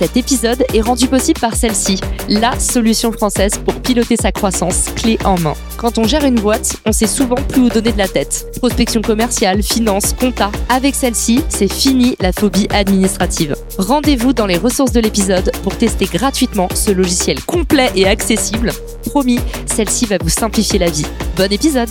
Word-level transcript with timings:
Cet 0.00 0.16
épisode 0.16 0.64
est 0.72 0.80
rendu 0.80 1.08
possible 1.08 1.38
par 1.40 1.54
celle-ci, 1.54 2.00
la 2.26 2.58
solution 2.58 3.12
française 3.12 3.52
pour 3.62 3.74
piloter 3.82 4.16
sa 4.16 4.32
croissance 4.32 4.86
clé 4.96 5.18
en 5.26 5.38
main. 5.38 5.52
Quand 5.76 5.98
on 5.98 6.04
gère 6.04 6.24
une 6.24 6.40
boîte, 6.40 6.78
on 6.86 6.92
sait 6.92 7.06
souvent 7.06 7.34
plus 7.34 7.64
où 7.64 7.68
donner 7.68 7.92
de 7.92 7.98
la 7.98 8.08
tête. 8.08 8.46
Prospection 8.56 9.02
commerciale, 9.02 9.62
finance, 9.62 10.14
compta. 10.14 10.50
Avec 10.70 10.94
celle-ci, 10.94 11.44
c'est 11.50 11.70
fini 11.70 12.16
la 12.18 12.32
phobie 12.32 12.66
administrative. 12.70 13.54
Rendez-vous 13.76 14.32
dans 14.32 14.46
les 14.46 14.56
ressources 14.56 14.92
de 14.92 15.00
l'épisode 15.00 15.52
pour 15.62 15.76
tester 15.76 16.06
gratuitement 16.06 16.68
ce 16.74 16.92
logiciel 16.92 17.38
complet 17.44 17.90
et 17.94 18.06
accessible. 18.06 18.72
Promis, 19.04 19.38
celle-ci 19.66 20.06
va 20.06 20.16
vous 20.18 20.30
simplifier 20.30 20.78
la 20.78 20.88
vie. 20.88 21.04
Bon 21.36 21.52
épisode 21.52 21.90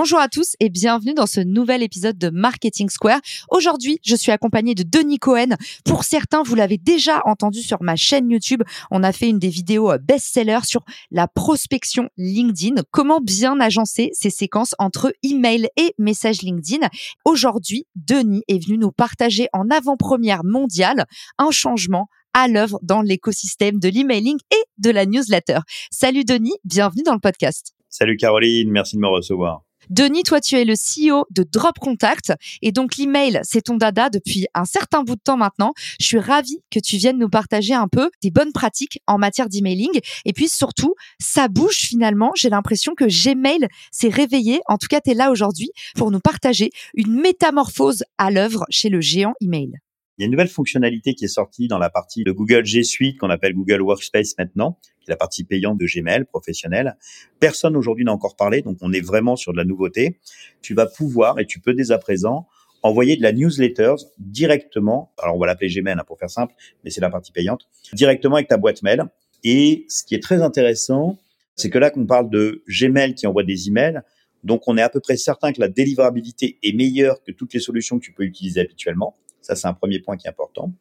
Bonjour 0.00 0.20
à 0.20 0.28
tous 0.28 0.54
et 0.60 0.68
bienvenue 0.68 1.12
dans 1.12 1.26
ce 1.26 1.40
nouvel 1.40 1.82
épisode 1.82 2.16
de 2.16 2.30
Marketing 2.30 2.88
Square. 2.88 3.18
Aujourd'hui, 3.50 3.98
je 4.04 4.14
suis 4.14 4.30
accompagnée 4.30 4.76
de 4.76 4.84
Denis 4.84 5.18
Cohen. 5.18 5.56
Pour 5.84 6.04
certains, 6.04 6.44
vous 6.44 6.54
l'avez 6.54 6.78
déjà 6.78 7.20
entendu 7.24 7.62
sur 7.62 7.82
ma 7.82 7.96
chaîne 7.96 8.30
YouTube. 8.30 8.62
On 8.92 9.02
a 9.02 9.10
fait 9.10 9.28
une 9.28 9.40
des 9.40 9.48
vidéos 9.48 9.90
euh, 9.90 9.98
best-seller 9.98 10.60
sur 10.62 10.84
la 11.10 11.26
prospection 11.26 12.10
LinkedIn. 12.16 12.80
Comment 12.92 13.20
bien 13.20 13.58
agencer 13.58 14.10
ces 14.12 14.30
séquences 14.30 14.76
entre 14.78 15.12
email 15.24 15.68
et 15.76 15.94
message 15.98 16.42
LinkedIn? 16.42 16.86
Aujourd'hui, 17.24 17.84
Denis 17.96 18.44
est 18.46 18.64
venu 18.64 18.78
nous 18.78 18.92
partager 18.92 19.48
en 19.52 19.68
avant-première 19.68 20.44
mondiale 20.44 21.06
un 21.38 21.50
changement 21.50 22.06
à 22.34 22.46
l'œuvre 22.46 22.78
dans 22.84 23.02
l'écosystème 23.02 23.80
de 23.80 23.88
l'emailing 23.88 24.38
et 24.52 24.62
de 24.80 24.90
la 24.90 25.06
newsletter. 25.06 25.58
Salut 25.90 26.24
Denis, 26.24 26.54
bienvenue 26.62 27.02
dans 27.02 27.14
le 27.14 27.20
podcast. 27.20 27.74
Salut 27.88 28.16
Caroline, 28.16 28.70
merci 28.70 28.94
de 28.94 29.00
me 29.00 29.08
recevoir. 29.08 29.64
Denis, 29.90 30.22
toi, 30.22 30.40
tu 30.40 30.56
es 30.56 30.64
le 30.64 30.74
CEO 30.74 31.24
de 31.30 31.44
Drop 31.50 31.78
Contact 31.78 32.34
et 32.62 32.72
donc 32.72 32.96
l'email, 32.96 33.40
c'est 33.42 33.62
ton 33.62 33.76
dada 33.76 34.10
depuis 34.10 34.46
un 34.54 34.64
certain 34.64 35.02
bout 35.02 35.16
de 35.16 35.20
temps 35.20 35.36
maintenant. 35.36 35.72
Je 35.98 36.06
suis 36.06 36.18
ravie 36.18 36.58
que 36.70 36.78
tu 36.78 36.96
viennes 36.96 37.18
nous 37.18 37.30
partager 37.30 37.74
un 37.74 37.88
peu 37.88 38.10
tes 38.20 38.30
bonnes 38.30 38.52
pratiques 38.52 39.00
en 39.06 39.18
matière 39.18 39.48
d'emailing 39.48 40.00
et 40.24 40.32
puis 40.32 40.48
surtout, 40.48 40.94
ça 41.18 41.48
bouge 41.48 41.76
finalement. 41.76 42.32
J'ai 42.34 42.50
l'impression 42.50 42.94
que 42.94 43.04
Gmail 43.04 43.66
s'est 43.90 44.08
réveillé. 44.08 44.60
En 44.66 44.76
tout 44.76 44.88
cas, 44.88 45.00
tu 45.00 45.10
es 45.10 45.14
là 45.14 45.30
aujourd'hui 45.30 45.70
pour 45.94 46.10
nous 46.10 46.20
partager 46.20 46.70
une 46.94 47.14
métamorphose 47.20 48.04
à 48.18 48.30
l'œuvre 48.30 48.66
chez 48.70 48.90
le 48.90 49.00
géant 49.00 49.34
email. 49.40 49.72
Il 50.18 50.22
y 50.22 50.24
a 50.24 50.26
une 50.26 50.32
nouvelle 50.32 50.48
fonctionnalité 50.48 51.14
qui 51.14 51.26
est 51.26 51.28
sortie 51.28 51.68
dans 51.68 51.78
la 51.78 51.90
partie 51.90 52.24
de 52.24 52.32
Google 52.32 52.64
G 52.64 52.82
Suite 52.82 53.18
qu'on 53.18 53.30
appelle 53.30 53.54
Google 53.54 53.82
Workspace 53.82 54.34
maintenant, 54.36 54.76
qui 55.00 55.10
est 55.10 55.12
la 55.12 55.16
partie 55.16 55.44
payante 55.44 55.78
de 55.78 55.86
Gmail 55.86 56.24
professionnelle. 56.24 56.96
Personne 57.38 57.76
aujourd'hui 57.76 58.04
n'a 58.04 58.12
encore 58.12 58.34
parlé, 58.34 58.62
donc 58.62 58.78
on 58.80 58.92
est 58.92 59.00
vraiment 59.00 59.36
sur 59.36 59.52
de 59.52 59.58
la 59.58 59.64
nouveauté. 59.64 60.18
Tu 60.60 60.74
vas 60.74 60.86
pouvoir 60.86 61.38
et 61.38 61.46
tu 61.46 61.60
peux 61.60 61.72
dès 61.72 61.92
à 61.92 61.98
présent 61.98 62.48
envoyer 62.82 63.16
de 63.16 63.22
la 63.22 63.32
newsletter 63.32 63.94
directement. 64.18 65.12
Alors 65.18 65.36
on 65.36 65.38
va 65.38 65.46
l'appeler 65.46 65.72
Gmail 65.72 65.94
hein, 65.96 66.04
pour 66.04 66.18
faire 66.18 66.30
simple, 66.30 66.52
mais 66.82 66.90
c'est 66.90 67.00
la 67.00 67.10
partie 67.10 67.30
payante 67.30 67.68
directement 67.92 68.34
avec 68.34 68.48
ta 68.48 68.56
boîte 68.56 68.82
mail. 68.82 69.04
Et 69.44 69.86
ce 69.88 70.02
qui 70.02 70.16
est 70.16 70.22
très 70.22 70.42
intéressant, 70.42 71.16
c'est 71.54 71.70
que 71.70 71.78
là 71.78 71.90
qu'on 71.90 72.06
parle 72.06 72.28
de 72.28 72.64
Gmail 72.68 73.14
qui 73.14 73.28
envoie 73.28 73.44
des 73.44 73.68
emails, 73.68 74.00
donc 74.42 74.66
on 74.66 74.76
est 74.76 74.82
à 74.82 74.88
peu 74.88 74.98
près 74.98 75.16
certain 75.16 75.52
que 75.52 75.60
la 75.60 75.68
délivrabilité 75.68 76.58
est 76.64 76.72
meilleure 76.72 77.22
que 77.22 77.30
toutes 77.30 77.54
les 77.54 77.60
solutions 77.60 78.00
que 78.00 78.04
tu 78.04 78.12
peux 78.12 78.24
utiliser 78.24 78.60
habituellement. 78.60 79.14
Ça, 79.48 79.56
c'est 79.56 79.66
un 79.66 79.72
premier 79.72 79.98
point 79.98 80.18
qui 80.18 80.26
est 80.26 80.30
important. 80.30 80.72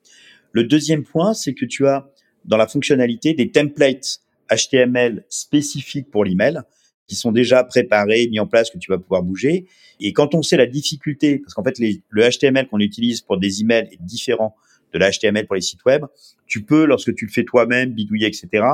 Le 0.51 0.66
deuxième 0.66 1.05
point, 1.05 1.33
c'est 1.33 1.53
que 1.53 1.66
tu 1.66 1.88
as 1.88 2.09
dans 2.44 2.57
la 2.57 2.67
fonctionnalité 2.67 3.33
des 3.33 3.50
templates 3.50 4.19
HTML 4.51 5.23
spécifiques 5.29 6.11
pour 6.11 6.25
l'email 6.25 6.59
qui 7.07 7.16
sont 7.16 7.31
déjà 7.31 7.63
préparés, 7.63 8.28
mis 8.28 8.41
en 8.41 8.47
place, 8.47 8.69
que 8.69 8.78
tu 8.78 8.91
vas 8.91 8.97
pouvoir 8.97 9.23
bouger. 9.23 9.67
Et 10.01 10.11
quand 10.11 10.35
on 10.35 10.41
sait 10.41 10.57
la 10.57 10.66
difficulté, 10.66 11.39
parce 11.39 11.53
qu'en 11.53 11.63
fait, 11.63 11.79
le 11.79 12.29
HTML 12.29 12.67
qu'on 12.67 12.79
utilise 12.79 13.22
pour 13.22 13.38
des 13.38 13.61
emails 13.61 13.88
est 13.89 14.01
différent 14.01 14.55
de 14.94 14.99
l'HTML 14.99 15.45
pour 15.45 15.55
les 15.55 15.61
sites 15.61 15.85
web, 15.85 16.03
tu 16.45 16.63
peux, 16.63 16.85
lorsque 16.85 17.16
tu 17.16 17.25
le 17.25 17.31
fais 17.31 17.45
toi-même, 17.45 17.94
bidouiller, 17.94 18.28
etc., 18.28 18.66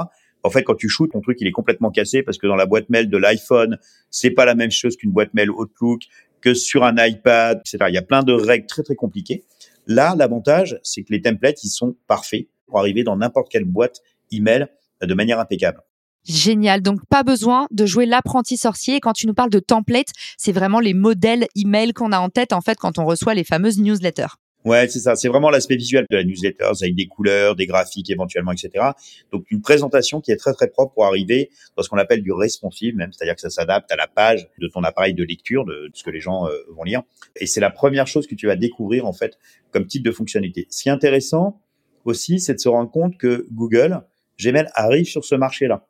en 0.45 0.49
fait, 0.49 0.63
quand 0.63 0.75
tu 0.75 0.89
shootes, 0.89 1.11
ton 1.11 1.21
truc, 1.21 1.37
il 1.39 1.47
est 1.47 1.51
complètement 1.51 1.91
cassé 1.91 2.21
parce 2.21 2.37
que 2.37 2.47
dans 2.47 2.55
la 2.55 2.65
boîte 2.65 2.89
mail 2.89 3.09
de 3.09 3.17
l'iPhone, 3.17 3.77
c'est 4.09 4.31
pas 4.31 4.45
la 4.45 4.55
même 4.55 4.71
chose 4.71 4.97
qu'une 4.97 5.11
boîte 5.11 5.33
mail 5.33 5.49
Outlook, 5.49 6.01
que 6.41 6.53
sur 6.53 6.83
un 6.83 6.95
iPad, 6.97 7.59
etc. 7.59 7.85
Il 7.87 7.95
y 7.95 7.97
a 7.97 8.01
plein 8.01 8.23
de 8.23 8.33
règles 8.33 8.67
très, 8.67 8.83
très 8.83 8.95
compliquées. 8.95 9.45
Là, 9.87 10.15
l'avantage, 10.17 10.79
c'est 10.83 11.03
que 11.03 11.11
les 11.11 11.21
templates, 11.21 11.63
ils 11.63 11.69
sont 11.69 11.95
parfaits 12.07 12.47
pour 12.67 12.79
arriver 12.79 13.03
dans 13.03 13.17
n'importe 13.17 13.49
quelle 13.51 13.65
boîte 13.65 14.01
email 14.31 14.67
de 15.01 15.13
manière 15.13 15.39
impeccable. 15.39 15.81
Génial. 16.25 16.81
Donc, 16.81 17.01
pas 17.09 17.23
besoin 17.23 17.67
de 17.71 17.85
jouer 17.85 18.05
l'apprenti 18.05 18.55
sorcier. 18.55 18.99
Quand 19.01 19.13
tu 19.13 19.27
nous 19.27 19.33
parles 19.33 19.49
de 19.49 19.59
templates, 19.59 20.11
c'est 20.37 20.53
vraiment 20.53 20.79
les 20.79 20.93
modèles 20.93 21.47
email 21.55 21.91
qu'on 21.93 22.13
a 22.13 22.19
en 22.19 22.29
tête, 22.29 22.53
en 22.53 22.61
fait, 22.61 22.77
quand 22.77 22.97
on 22.97 23.05
reçoit 23.05 23.33
les 23.33 23.43
fameuses 23.43 23.79
newsletters. 23.79 24.35
Ouais, 24.65 24.87
c'est 24.87 24.99
ça. 24.99 25.15
C'est 25.15 25.27
vraiment 25.27 25.49
l'aspect 25.49 25.75
visuel 25.75 26.05
de 26.09 26.15
la 26.15 26.23
newsletter, 26.23 26.71
avec 26.81 26.95
des 26.95 27.07
couleurs, 27.07 27.55
des 27.55 27.65
graphiques 27.65 28.09
éventuellement, 28.09 28.53
etc. 28.53 28.91
Donc 29.31 29.45
une 29.51 29.61
présentation 29.61 30.21
qui 30.21 30.31
est 30.31 30.37
très 30.37 30.53
très 30.53 30.69
propre 30.69 30.93
pour 30.93 31.05
arriver 31.05 31.49
dans 31.75 31.83
ce 31.83 31.89
qu'on 31.89 31.97
appelle 31.97 32.21
du 32.21 32.31
responsive, 32.31 32.95
même, 32.95 33.11
c'est-à-dire 33.11 33.35
que 33.35 33.41
ça 33.41 33.49
s'adapte 33.49 33.91
à 33.91 33.97
la 33.97 34.07
page 34.07 34.47
de 34.59 34.67
ton 34.67 34.83
appareil 34.83 35.13
de 35.13 35.23
lecture, 35.23 35.65
de, 35.65 35.91
ce 35.93 36.03
que 36.03 36.09
les 36.09 36.21
gens 36.21 36.47
euh, 36.47 36.51
vont 36.69 36.83
lire. 36.83 37.03
Et 37.35 37.45
c'est 37.45 37.59
la 37.59 37.71
première 37.71 38.07
chose 38.07 38.25
que 38.25 38.35
tu 38.35 38.47
vas 38.47 38.55
découvrir 38.55 39.05
en 39.05 39.13
fait 39.13 39.37
comme 39.71 39.85
type 39.85 40.03
de 40.03 40.11
fonctionnalité. 40.11 40.67
Ce 40.69 40.83
qui 40.83 40.89
est 40.89 40.93
intéressant 40.93 41.59
aussi, 42.05 42.39
c'est 42.39 42.53
de 42.53 42.59
se 42.59 42.69
rendre 42.69 42.89
compte 42.89 43.17
que 43.17 43.47
Google, 43.51 44.01
Gmail 44.39 44.67
arrive 44.75 45.05
sur 45.05 45.25
ce 45.25 45.35
marché-là. 45.35 45.85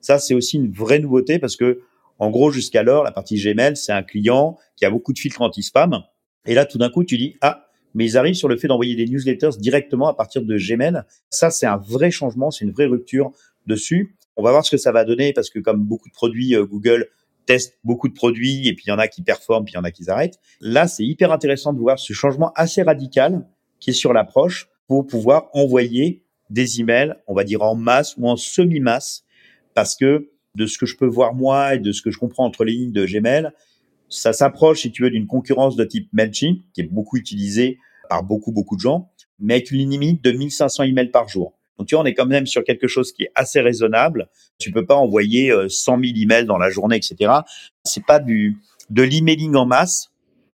Ça, 0.00 0.18
c'est 0.18 0.34
aussi 0.34 0.56
une 0.56 0.72
vraie 0.72 0.98
nouveauté 0.98 1.38
parce 1.38 1.56
que 1.56 1.82
en 2.18 2.30
gros, 2.30 2.50
jusqu'alors, 2.50 3.04
la 3.04 3.12
partie 3.12 3.36
Gmail, 3.36 3.76
c'est 3.76 3.92
un 3.92 4.02
client 4.02 4.56
qui 4.76 4.84
a 4.84 4.90
beaucoup 4.90 5.12
de 5.12 5.18
filtres 5.18 5.42
anti-spam. 5.42 6.02
Et 6.46 6.54
là, 6.54 6.64
tout 6.64 6.78
d'un 6.78 6.88
coup, 6.88 7.04
tu 7.04 7.18
dis, 7.18 7.36
ah, 7.40 7.65
mais 7.96 8.04
ils 8.04 8.18
arrivent 8.18 8.34
sur 8.34 8.48
le 8.48 8.58
fait 8.58 8.68
d'envoyer 8.68 8.94
des 8.94 9.06
newsletters 9.06 9.58
directement 9.58 10.08
à 10.08 10.14
partir 10.14 10.42
de 10.42 10.58
Gmail. 10.58 11.02
Ça, 11.30 11.50
c'est 11.50 11.64
un 11.64 11.78
vrai 11.78 12.10
changement, 12.10 12.50
c'est 12.50 12.66
une 12.66 12.70
vraie 12.70 12.84
rupture 12.84 13.32
dessus. 13.66 14.14
On 14.36 14.42
va 14.42 14.50
voir 14.50 14.66
ce 14.66 14.70
que 14.70 14.76
ça 14.76 14.92
va 14.92 15.04
donner 15.04 15.32
parce 15.32 15.48
que 15.48 15.58
comme 15.58 15.82
beaucoup 15.82 16.10
de 16.10 16.12
produits, 16.12 16.54
euh, 16.54 16.66
Google 16.66 17.08
teste 17.46 17.78
beaucoup 17.84 18.08
de 18.08 18.12
produits 18.12 18.68
et 18.68 18.74
puis 18.74 18.84
il 18.86 18.90
y 18.90 18.92
en 18.92 18.98
a 18.98 19.08
qui 19.08 19.22
performent, 19.22 19.64
puis 19.64 19.72
il 19.72 19.76
y 19.76 19.78
en 19.78 19.84
a 19.84 19.90
qui 19.90 20.10
arrêtent. 20.10 20.38
Là, 20.60 20.88
c'est 20.88 21.04
hyper 21.04 21.32
intéressant 21.32 21.72
de 21.72 21.78
voir 21.78 21.98
ce 21.98 22.12
changement 22.12 22.52
assez 22.54 22.82
radical 22.82 23.46
qui 23.80 23.90
est 23.90 23.94
sur 23.94 24.12
l'approche 24.12 24.68
pour 24.88 25.06
pouvoir 25.06 25.48
envoyer 25.54 26.22
des 26.50 26.80
emails, 26.80 27.14
on 27.26 27.34
va 27.34 27.44
dire 27.44 27.62
en 27.62 27.76
masse 27.76 28.14
ou 28.18 28.28
en 28.28 28.36
semi-masse, 28.36 29.24
parce 29.72 29.96
que 29.96 30.30
de 30.54 30.66
ce 30.66 30.76
que 30.76 30.84
je 30.84 30.98
peux 30.98 31.06
voir 31.06 31.34
moi 31.34 31.74
et 31.74 31.78
de 31.78 31.92
ce 31.92 32.02
que 32.02 32.10
je 32.10 32.18
comprends 32.18 32.44
entre 32.44 32.64
les 32.64 32.72
lignes 32.72 32.92
de 32.92 33.06
Gmail, 33.06 33.52
ça 34.08 34.32
s'approche, 34.32 34.82
si 34.82 34.92
tu 34.92 35.02
veux, 35.02 35.10
d'une 35.10 35.26
concurrence 35.26 35.76
de 35.76 35.84
type 35.84 36.08
Mailchimp, 36.12 36.62
qui 36.72 36.80
est 36.80 36.90
beaucoup 36.90 37.16
utilisée 37.16 37.78
par 38.08 38.22
beaucoup, 38.22 38.52
beaucoup 38.52 38.76
de 38.76 38.80
gens, 38.80 39.10
mais 39.38 39.54
avec 39.54 39.70
une 39.70 39.90
limite 39.90 40.22
de 40.22 40.32
1500 40.32 40.84
emails 40.84 41.10
par 41.10 41.28
jour. 41.28 41.54
Donc, 41.78 41.88
tu 41.88 41.94
vois, 41.94 42.02
on 42.02 42.06
est 42.06 42.14
quand 42.14 42.26
même 42.26 42.46
sur 42.46 42.64
quelque 42.64 42.86
chose 42.86 43.12
qui 43.12 43.24
est 43.24 43.32
assez 43.34 43.60
raisonnable. 43.60 44.28
Tu 44.58 44.70
peux 44.70 44.86
pas 44.86 44.94
envoyer 44.94 45.52
100 45.68 46.00
000 46.00 46.12
emails 46.16 46.46
dans 46.46 46.56
la 46.56 46.70
journée, 46.70 46.96
etc. 46.96 47.32
C'est 47.84 48.04
pas 48.04 48.18
du, 48.18 48.58
de 48.90 49.02
l'emailing 49.02 49.54
en 49.56 49.66
masse, 49.66 50.10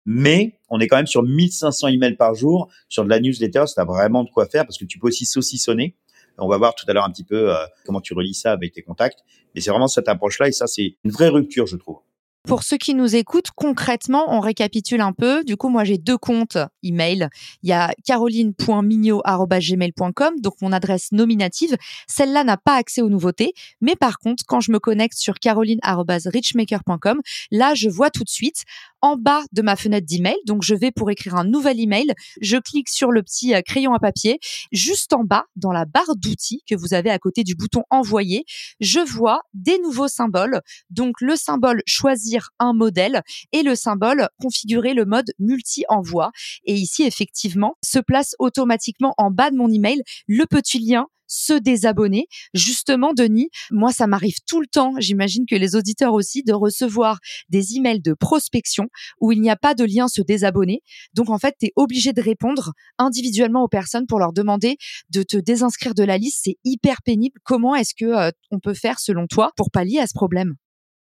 mais 0.05 0.59
on 0.69 0.79
est 0.79 0.87
quand 0.89 0.97
même 0.97 1.07
sur 1.07 1.23
1500 1.23 1.89
emails 1.89 2.17
par 2.17 2.35
jour. 2.35 2.69
Sur 2.89 3.05
de 3.05 3.09
la 3.09 3.21
newsletter, 3.21 3.65
ça 3.67 3.83
a 3.83 3.85
vraiment 3.85 4.25
de 4.25 4.31
quoi 4.31 4.47
faire 4.47 4.65
parce 4.65 4.79
que 4.79 4.85
tu 4.85 4.99
peux 4.99 5.09
aussi 5.09 5.27
saucissonner. 5.27 5.97
On 6.39 6.49
va 6.49 6.59
voir 6.59 6.75
tout 6.75 6.85
à 6.89 6.93
l'heure 6.93 7.05
un 7.05 7.11
petit 7.11 7.25
peu 7.25 7.55
euh, 7.55 7.65
comment 7.87 8.01
tu 8.01 8.13
relis 8.13 8.35
ça 8.35 8.53
avec 8.53 8.75
tes 8.75 8.83
contacts. 8.83 9.21
Mais 9.55 9.61
c'est 9.63 9.71
vraiment 9.71 9.89
cette 9.89 10.09
approche-là 10.09 10.49
et 10.49 10.53
ça, 10.53 10.67
c'est 10.67 10.97
une 11.03 11.11
vraie 11.11 11.29
rupture, 11.29 11.67
je 11.67 11.77
trouve. 11.77 12.01
Pour 12.47 12.63
ceux 12.63 12.77
qui 12.77 12.95
nous 12.95 13.17
écoutent, 13.17 13.51
concrètement, 13.57 14.27
on 14.29 14.39
récapitule 14.39 15.01
un 15.01 15.13
peu. 15.13 15.43
Du 15.43 15.57
coup, 15.57 15.69
moi, 15.69 15.83
j'ai 15.83 15.99
deux 15.99 16.17
comptes 16.17 16.59
email. 16.85 17.29
Il 17.65 17.69
y 17.69 17.73
a 17.73 17.93
caroline.mignot.gmail.com, 18.05 20.41
donc 20.41 20.55
mon 20.63 20.71
adresse 20.71 21.11
nominative. 21.11 21.77
Celle-là 22.07 22.45
n'a 22.45 22.57
pas 22.57 22.77
accès 22.77 23.03
aux 23.03 23.09
nouveautés. 23.09 23.53
Mais 23.81 23.97
par 23.97 24.21
contre, 24.21 24.45
quand 24.47 24.61
je 24.61 24.71
me 24.71 24.79
connecte 24.79 25.19
sur 25.19 25.41
caroline.richmaker.com, 25.41 27.21
là, 27.51 27.75
je 27.75 27.89
vois 27.89 28.11
tout 28.11 28.23
de 28.23 28.29
suite 28.29 28.63
en 29.07 29.17
bas 29.17 29.43
de 29.53 29.63
ma 29.63 29.77
fenêtre 29.77 30.05
d'email. 30.05 30.37
Donc, 30.47 30.65
je 30.65 30.75
vais 30.75 30.91
pour 30.91 31.13
écrire 31.13 31.37
un 31.37 31.45
nouvel 31.45 31.79
email. 31.79 32.13
Je 32.41 32.57
clique 32.57 32.89
sur 32.89 33.13
le 33.13 33.23
petit 33.23 33.55
euh, 33.55 33.63
crayon 33.63 33.95
à 33.95 34.01
papier. 34.01 34.41
Juste 34.73 35.13
en 35.13 35.23
bas, 35.23 35.45
dans 35.55 35.71
la 35.71 35.85
barre 35.85 36.17
d'outils 36.17 36.63
que 36.69 36.75
vous 36.75 36.93
avez 36.93 37.11
à 37.11 37.19
côté 37.21 37.45
du 37.45 37.55
bouton 37.55 37.85
envoyer, 37.91 38.45
je 38.81 38.99
vois 38.99 39.43
des 39.55 39.79
nouveaux 39.79 40.09
symboles. 40.09 40.61
Donc, 40.91 41.21
le 41.21 41.37
symbole 41.37 41.83
choisir 41.87 42.51
un 42.59 42.73
modèle 42.73 43.23
et 43.53 43.63
le 43.63 43.77
symbole 43.77 44.29
configurer 44.43 44.93
le 44.93 45.05
mode 45.05 45.31
multi-envoi. 45.39 46.33
Et 46.65 46.75
ici, 46.75 47.05
effectivement, 47.05 47.77
se 47.85 48.01
place 48.01 48.35
automatiquement 48.41 49.15
en 49.19 49.31
bas 49.31 49.53
de 49.53 49.57
mon 49.57 49.71
email 49.71 50.03
le 50.27 50.47
petit 50.47 50.81
lien 50.81 51.07
se 51.27 51.53
désabonner. 51.53 52.27
Justement, 52.55 53.13
Denis, 53.15 53.51
moi, 53.71 53.93
ça 53.93 54.07
m'arrive 54.07 54.37
tout 54.47 54.61
le 54.61 54.67
temps, 54.67 54.95
j'imagine 54.99 55.45
que 55.47 55.55
les 55.55 55.77
auditeurs 55.77 56.13
aussi, 56.13 56.43
de 56.43 56.53
recevoir 56.53 57.19
des 57.49 57.77
emails 57.77 58.01
de 58.01 58.15
prospection 58.15 58.89
où 59.21 59.33
il 59.33 59.41
n'y 59.41 59.51
a 59.51 59.57
pas 59.57 59.75
de 59.75 59.85
lien 59.85 60.09
se 60.09 60.23
désabonner. 60.23 60.83
Donc, 61.15 61.31
en 61.31 61.39
fait, 61.39 61.55
tu 61.59 61.67
es 61.67 61.73
obligé 61.77 62.13
de 62.13 62.21
répondre 62.21 62.73
individuellement 62.99 63.63
aux 63.63 63.69
personnes 63.69 64.07
pour 64.07 64.19
leur 64.19 64.33
demander 64.33 64.77
de 65.11 65.23
te 65.23 65.37
désinscrire 65.37 65.95
de 65.95 66.05
la 66.05 66.19
liste. 66.19 66.43
C'est 66.45 66.57
hyper 66.65 67.03
pénible. 67.03 67.39
Comment 67.45 67.75
est-ce 67.75 67.95
que 67.95 68.05
euh, 68.05 68.31
on 68.51 68.59
peut 68.59 68.75
faire, 68.75 68.99
selon 68.99 69.27
toi, 69.27 69.53
pour 69.57 69.71
pallier 69.71 69.99
à 69.99 70.07
ce 70.07 70.15
problème? 70.15 70.55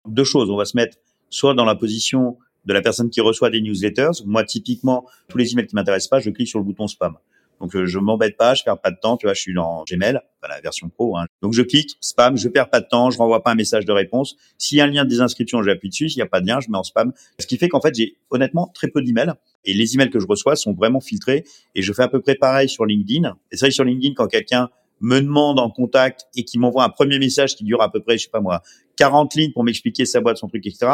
Deux 0.07 0.25
choses. 0.25 0.51
On 0.51 0.57
va 0.57 0.65
se 0.65 0.77
mettre 0.77 0.97
soit 1.31 1.55
dans 1.55 1.65
la 1.65 1.75
position 1.75 2.39
de 2.65 2.73
la 2.73 2.83
personne 2.83 3.11
qui 3.11 3.21
reçoit 3.21 3.51
des 3.51 3.61
newsletters. 3.61 4.25
Moi, 4.25 4.45
typiquement, 4.45 5.07
tous 5.29 5.39
les 5.39 5.53
emails 5.53 5.67
qui 5.67 5.75
m'intéressent 5.75 6.11
pas, 6.11 6.21
je 6.21 6.31
clique 6.31 6.49
sur 6.49 6.59
le 6.59 6.65
bouton 6.65 6.87
spam. 6.87 7.17
Donc 7.63 7.77
euh, 7.77 7.87
je 7.87 7.99
m'embête 8.01 8.37
pas, 8.37 8.55
je 8.55 8.65
perds 8.65 8.81
pas 8.81 8.91
de 8.91 8.97
temps, 9.01 9.17
tu 9.17 9.27
vois, 9.27 9.35
je 9.35 9.41
suis 9.41 9.55
dans 9.55 9.85
Gmail, 9.89 10.21
la 10.43 10.61
version 10.61 10.89
pro. 10.89 11.17
Hein. 11.17 11.27
Donc 11.43 11.53
je 11.53 11.63
clique, 11.63 11.97
spam, 12.01 12.37
je 12.37 12.49
perds 12.49 12.71
pas 12.71 12.81
de 12.81 12.87
temps, 12.87 13.11
je 13.11 13.19
renvoie 13.19 13.43
pas 13.45 13.53
un 13.53 13.55
message 13.55 13.85
de 13.85 13.93
réponse. 13.93 14.37
S'il 14.59 14.79
y 14.79 14.81
a 14.81 14.85
un 14.85 14.89
lien 14.89 15.05
de 15.05 15.09
désinscription, 15.09 15.63
j'appuie 15.63 15.89
dessus. 15.89 16.09
S'il 16.09 16.19
n'y 16.19 16.25
a 16.25 16.27
pas 16.27 16.41
de 16.41 16.47
lien, 16.49 16.59
je 16.59 16.69
mets 16.71 16.77
en 16.77 16.83
spam. 16.83 17.13
Ce 17.39 17.47
qui 17.47 17.57
fait 17.59 17.69
qu'en 17.69 17.81
fait, 17.81 17.95
j'ai 17.95 18.17
honnêtement 18.31 18.67
très 18.75 18.89
peu 18.89 19.01
d'emails. 19.01 19.33
Et 19.65 19.75
les 19.75 19.95
emails 19.95 20.11
que 20.11 20.19
je 20.19 20.27
reçois 20.27 20.57
sont 20.57 20.73
vraiment 20.73 21.01
filtrés. 21.01 21.45
Et 21.77 21.83
je 21.83 21.93
fais 21.93 22.03
à 22.03 22.09
peu 22.09 22.21
près 22.21 22.35
pareil 22.35 22.69
sur 22.69 22.85
LinkedIn. 22.85 23.33
Et 23.53 23.57
ça, 23.57 23.71
sur 23.71 23.85
LinkedIn, 23.85 24.15
quand 24.17 24.27
quelqu'un 24.27 24.69
me 25.01 25.21
demande 25.21 25.61
en 25.61 25.71
contact 25.71 26.27
et 26.35 26.45
qui 26.45 26.59
m'envoie 26.59 26.83
un 26.83 26.89
premier 26.89 27.21
message 27.21 27.55
qui 27.55 27.63
dure 27.63 27.81
à 27.81 27.93
peu 27.93 28.01
près, 28.01 28.19
je 28.19 28.25
sais 28.25 28.31
pas 28.31 28.41
moi, 28.41 28.63
40 28.97 29.35
lignes 29.37 29.53
pour 29.53 29.63
m'expliquer 29.63 30.05
sa 30.05 30.21
boîte, 30.21 30.37
son 30.37 30.49
truc, 30.49 30.67
etc 30.67 30.91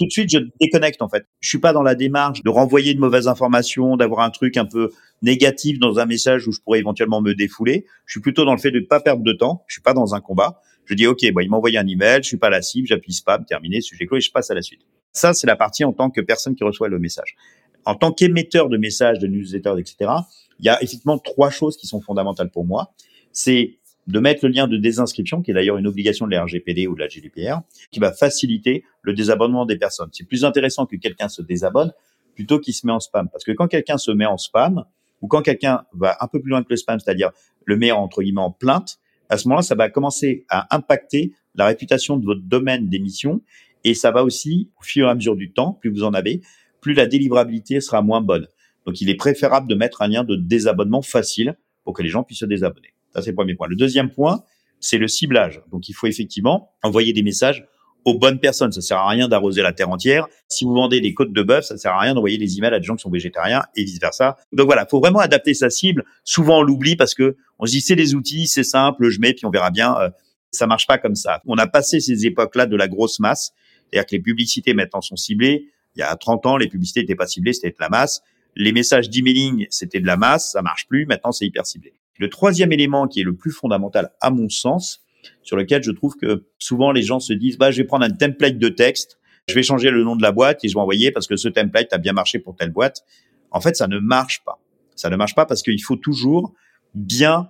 tout 0.00 0.06
de 0.06 0.12
suite, 0.12 0.30
je 0.30 0.38
déconnecte 0.58 1.02
en 1.02 1.10
fait. 1.10 1.26
Je 1.40 1.48
suis 1.50 1.58
pas 1.58 1.74
dans 1.74 1.82
la 1.82 1.94
démarche 1.94 2.42
de 2.42 2.48
renvoyer 2.48 2.94
de 2.94 3.00
mauvaises 3.00 3.28
informations, 3.28 3.98
d'avoir 3.98 4.20
un 4.20 4.30
truc 4.30 4.56
un 4.56 4.64
peu 4.64 4.90
négatif 5.20 5.78
dans 5.78 5.98
un 5.98 6.06
message 6.06 6.48
où 6.48 6.52
je 6.52 6.60
pourrais 6.60 6.78
éventuellement 6.78 7.20
me 7.20 7.34
défouler. 7.34 7.84
Je 8.06 8.12
suis 8.12 8.20
plutôt 8.20 8.46
dans 8.46 8.54
le 8.54 8.58
fait 8.58 8.70
de 8.70 8.80
ne 8.80 8.86
pas 8.86 9.00
perdre 9.00 9.22
de 9.22 9.32
temps. 9.32 9.62
Je 9.66 9.74
suis 9.74 9.82
pas 9.82 9.92
dans 9.92 10.14
un 10.14 10.20
combat. 10.22 10.62
Je 10.86 10.94
dis 10.94 11.06
ok, 11.06 11.20
bon, 11.32 11.40
il 11.40 11.50
m'a 11.50 11.58
envoyé 11.58 11.76
un 11.76 11.86
email, 11.86 12.22
je 12.22 12.28
suis 12.28 12.38
pas 12.38 12.48
la 12.48 12.62
cible, 12.62 12.88
j'appuie 12.88 13.12
spam, 13.12 13.44
terminé, 13.44 13.82
sujet 13.82 14.06
clos 14.06 14.16
et 14.16 14.20
je 14.22 14.32
passe 14.32 14.50
à 14.50 14.54
la 14.54 14.62
suite. 14.62 14.80
Ça, 15.12 15.34
c'est 15.34 15.46
la 15.46 15.56
partie 15.56 15.84
en 15.84 15.92
tant 15.92 16.08
que 16.08 16.22
personne 16.22 16.54
qui 16.54 16.64
reçoit 16.64 16.88
le 16.88 16.98
message. 16.98 17.36
En 17.84 17.94
tant 17.94 18.10
qu'émetteur 18.10 18.70
de 18.70 18.78
messages, 18.78 19.18
de 19.18 19.26
newsletters, 19.26 19.78
etc., 19.78 20.10
il 20.58 20.66
y 20.66 20.70
a 20.70 20.82
effectivement 20.82 21.18
trois 21.18 21.50
choses 21.50 21.76
qui 21.76 21.86
sont 21.86 22.00
fondamentales 22.00 22.50
pour 22.50 22.64
moi. 22.64 22.94
C'est 23.32 23.79
de 24.10 24.20
mettre 24.20 24.44
le 24.44 24.52
lien 24.52 24.66
de 24.66 24.76
désinscription, 24.76 25.42
qui 25.42 25.50
est 25.50 25.54
d'ailleurs 25.54 25.78
une 25.78 25.86
obligation 25.86 26.26
de 26.26 26.32
la 26.32 26.42
RGPD 26.44 26.86
ou 26.86 26.94
de 26.94 27.00
la 27.00 27.08
GDPR, 27.08 27.60
qui 27.90 28.00
va 28.00 28.12
faciliter 28.12 28.84
le 29.02 29.12
désabonnement 29.12 29.66
des 29.66 29.76
personnes. 29.76 30.10
C'est 30.12 30.26
plus 30.26 30.44
intéressant 30.44 30.86
que 30.86 30.96
quelqu'un 30.96 31.28
se 31.28 31.42
désabonne 31.42 31.92
plutôt 32.34 32.58
qu'il 32.58 32.74
se 32.74 32.86
met 32.86 32.92
en 32.92 33.00
spam. 33.00 33.28
Parce 33.30 33.44
que 33.44 33.52
quand 33.52 33.68
quelqu'un 33.68 33.98
se 33.98 34.10
met 34.10 34.26
en 34.26 34.36
spam, 34.36 34.84
ou 35.20 35.28
quand 35.28 35.42
quelqu'un 35.42 35.84
va 35.92 36.16
un 36.20 36.26
peu 36.26 36.40
plus 36.40 36.50
loin 36.50 36.62
que 36.62 36.70
le 36.70 36.76
spam, 36.76 36.98
c'est-à-dire 36.98 37.30
le 37.64 37.76
met 37.76 37.92
entre 37.92 38.22
guillemets 38.22 38.40
en 38.40 38.50
plainte, 38.50 38.98
à 39.28 39.36
ce 39.36 39.46
moment-là, 39.48 39.62
ça 39.62 39.74
va 39.74 39.88
commencer 39.88 40.44
à 40.48 40.74
impacter 40.74 41.32
la 41.54 41.66
réputation 41.66 42.16
de 42.16 42.24
votre 42.24 42.42
domaine 42.42 42.88
d'émission 42.88 43.42
et 43.84 43.94
ça 43.94 44.10
va 44.10 44.24
aussi, 44.24 44.70
au 44.78 44.82
fur 44.82 45.06
et 45.06 45.10
à 45.10 45.14
mesure 45.14 45.36
du 45.36 45.52
temps, 45.52 45.74
plus 45.80 45.90
vous 45.90 46.02
en 46.02 46.14
avez, 46.14 46.42
plus 46.80 46.94
la 46.94 47.06
délivrabilité 47.06 47.80
sera 47.80 48.02
moins 48.02 48.20
bonne. 48.20 48.46
Donc, 48.86 49.00
il 49.00 49.08
est 49.08 49.14
préférable 49.14 49.68
de 49.68 49.74
mettre 49.74 50.02
un 50.02 50.08
lien 50.08 50.24
de 50.24 50.36
désabonnement 50.36 51.02
facile 51.02 51.56
pour 51.84 51.94
que 51.94 52.02
les 52.02 52.08
gens 52.08 52.22
puissent 52.22 52.40
se 52.40 52.46
désabonner. 52.46 52.89
Ça, 53.14 53.22
c'est 53.22 53.30
le 53.30 53.36
premier 53.36 53.54
point. 53.54 53.68
Le 53.68 53.76
deuxième 53.76 54.10
point, 54.10 54.42
c'est 54.80 54.98
le 54.98 55.08
ciblage. 55.08 55.62
Donc, 55.70 55.88
il 55.88 55.92
faut 55.92 56.06
effectivement 56.06 56.72
envoyer 56.82 57.12
des 57.12 57.22
messages 57.22 57.66
aux 58.04 58.18
bonnes 58.18 58.40
personnes. 58.40 58.72
Ça 58.72 58.80
sert 58.80 58.98
à 58.98 59.08
rien 59.08 59.28
d'arroser 59.28 59.62
la 59.62 59.72
terre 59.72 59.90
entière. 59.90 60.26
Si 60.48 60.64
vous 60.64 60.72
vendez 60.72 61.00
des 61.00 61.14
côtes 61.14 61.32
de 61.32 61.42
bœuf, 61.42 61.64
ça 61.64 61.76
sert 61.76 61.92
à 61.92 62.00
rien 62.00 62.14
d'envoyer 62.14 62.38
des 62.38 62.58
emails 62.58 62.74
à 62.74 62.78
des 62.78 62.86
gens 62.86 62.96
qui 62.96 63.02
sont 63.02 63.10
végétariens 63.10 63.62
et 63.76 63.84
vice 63.84 64.00
versa. 64.00 64.36
Donc 64.52 64.66
voilà, 64.66 64.86
faut 64.86 65.00
vraiment 65.00 65.18
adapter 65.18 65.54
sa 65.54 65.70
cible. 65.70 66.04
Souvent, 66.24 66.60
on 66.60 66.62
l'oublie 66.62 66.96
parce 66.96 67.14
que 67.14 67.36
on 67.58 67.66
se 67.66 67.72
dit 67.72 67.80
c'est 67.80 67.96
des 67.96 68.14
outils, 68.14 68.46
c'est 68.46 68.64
simple, 68.64 69.10
je 69.10 69.20
mets 69.20 69.34
puis 69.34 69.44
on 69.44 69.50
verra 69.50 69.70
bien. 69.70 69.96
Euh, 69.98 70.10
ça 70.50 70.66
marche 70.66 70.86
pas 70.86 70.98
comme 70.98 71.14
ça. 71.14 71.42
On 71.46 71.58
a 71.58 71.66
passé 71.66 72.00
ces 72.00 72.26
époques-là 72.26 72.66
de 72.66 72.76
la 72.76 72.88
grosse 72.88 73.20
masse. 73.20 73.52
C'est-à-dire 73.90 74.06
que 74.06 74.16
les 74.16 74.22
publicités 74.22 74.74
maintenant 74.74 75.00
sont 75.00 75.16
ciblées. 75.16 75.68
Il 75.96 76.00
y 76.00 76.02
a 76.02 76.14
30 76.16 76.46
ans, 76.46 76.56
les 76.56 76.68
publicités 76.68 77.00
n'étaient 77.00 77.16
pas 77.16 77.26
ciblées, 77.26 77.52
c'était 77.52 77.70
de 77.70 77.76
la 77.80 77.88
masse. 77.88 78.22
Les 78.56 78.72
messages 78.72 79.10
d'emailing, 79.10 79.66
c'était 79.70 80.00
de 80.00 80.06
la 80.06 80.16
masse, 80.16 80.52
ça 80.52 80.62
marche 80.62 80.86
plus. 80.88 81.06
Maintenant, 81.06 81.32
c'est 81.32 81.46
hyper 81.46 81.66
ciblé. 81.66 81.92
Le 82.20 82.28
troisième 82.28 82.70
élément 82.70 83.08
qui 83.08 83.20
est 83.20 83.24
le 83.24 83.34
plus 83.34 83.50
fondamental 83.50 84.10
à 84.20 84.30
mon 84.30 84.50
sens, 84.50 85.02
sur 85.42 85.56
lequel 85.56 85.82
je 85.82 85.90
trouve 85.90 86.16
que 86.16 86.44
souvent 86.58 86.92
les 86.92 87.02
gens 87.02 87.18
se 87.18 87.32
disent, 87.32 87.56
bah, 87.56 87.70
je 87.70 87.78
vais 87.78 87.84
prendre 87.84 88.04
un 88.04 88.10
template 88.10 88.58
de 88.58 88.68
texte, 88.68 89.18
je 89.48 89.54
vais 89.54 89.62
changer 89.62 89.90
le 89.90 90.04
nom 90.04 90.16
de 90.16 90.22
la 90.22 90.30
boîte 90.30 90.62
et 90.62 90.68
je 90.68 90.74
vais 90.74 90.80
envoyer 90.80 91.12
parce 91.12 91.26
que 91.26 91.36
ce 91.36 91.48
template 91.48 91.92
a 91.94 91.98
bien 91.98 92.12
marché 92.12 92.38
pour 92.38 92.54
telle 92.56 92.70
boîte. 92.70 93.04
En 93.50 93.62
fait, 93.62 93.74
ça 93.74 93.88
ne 93.88 93.98
marche 93.98 94.42
pas. 94.44 94.60
Ça 94.96 95.08
ne 95.08 95.16
marche 95.16 95.34
pas 95.34 95.46
parce 95.46 95.62
qu'il 95.62 95.82
faut 95.82 95.96
toujours 95.96 96.52
bien 96.94 97.48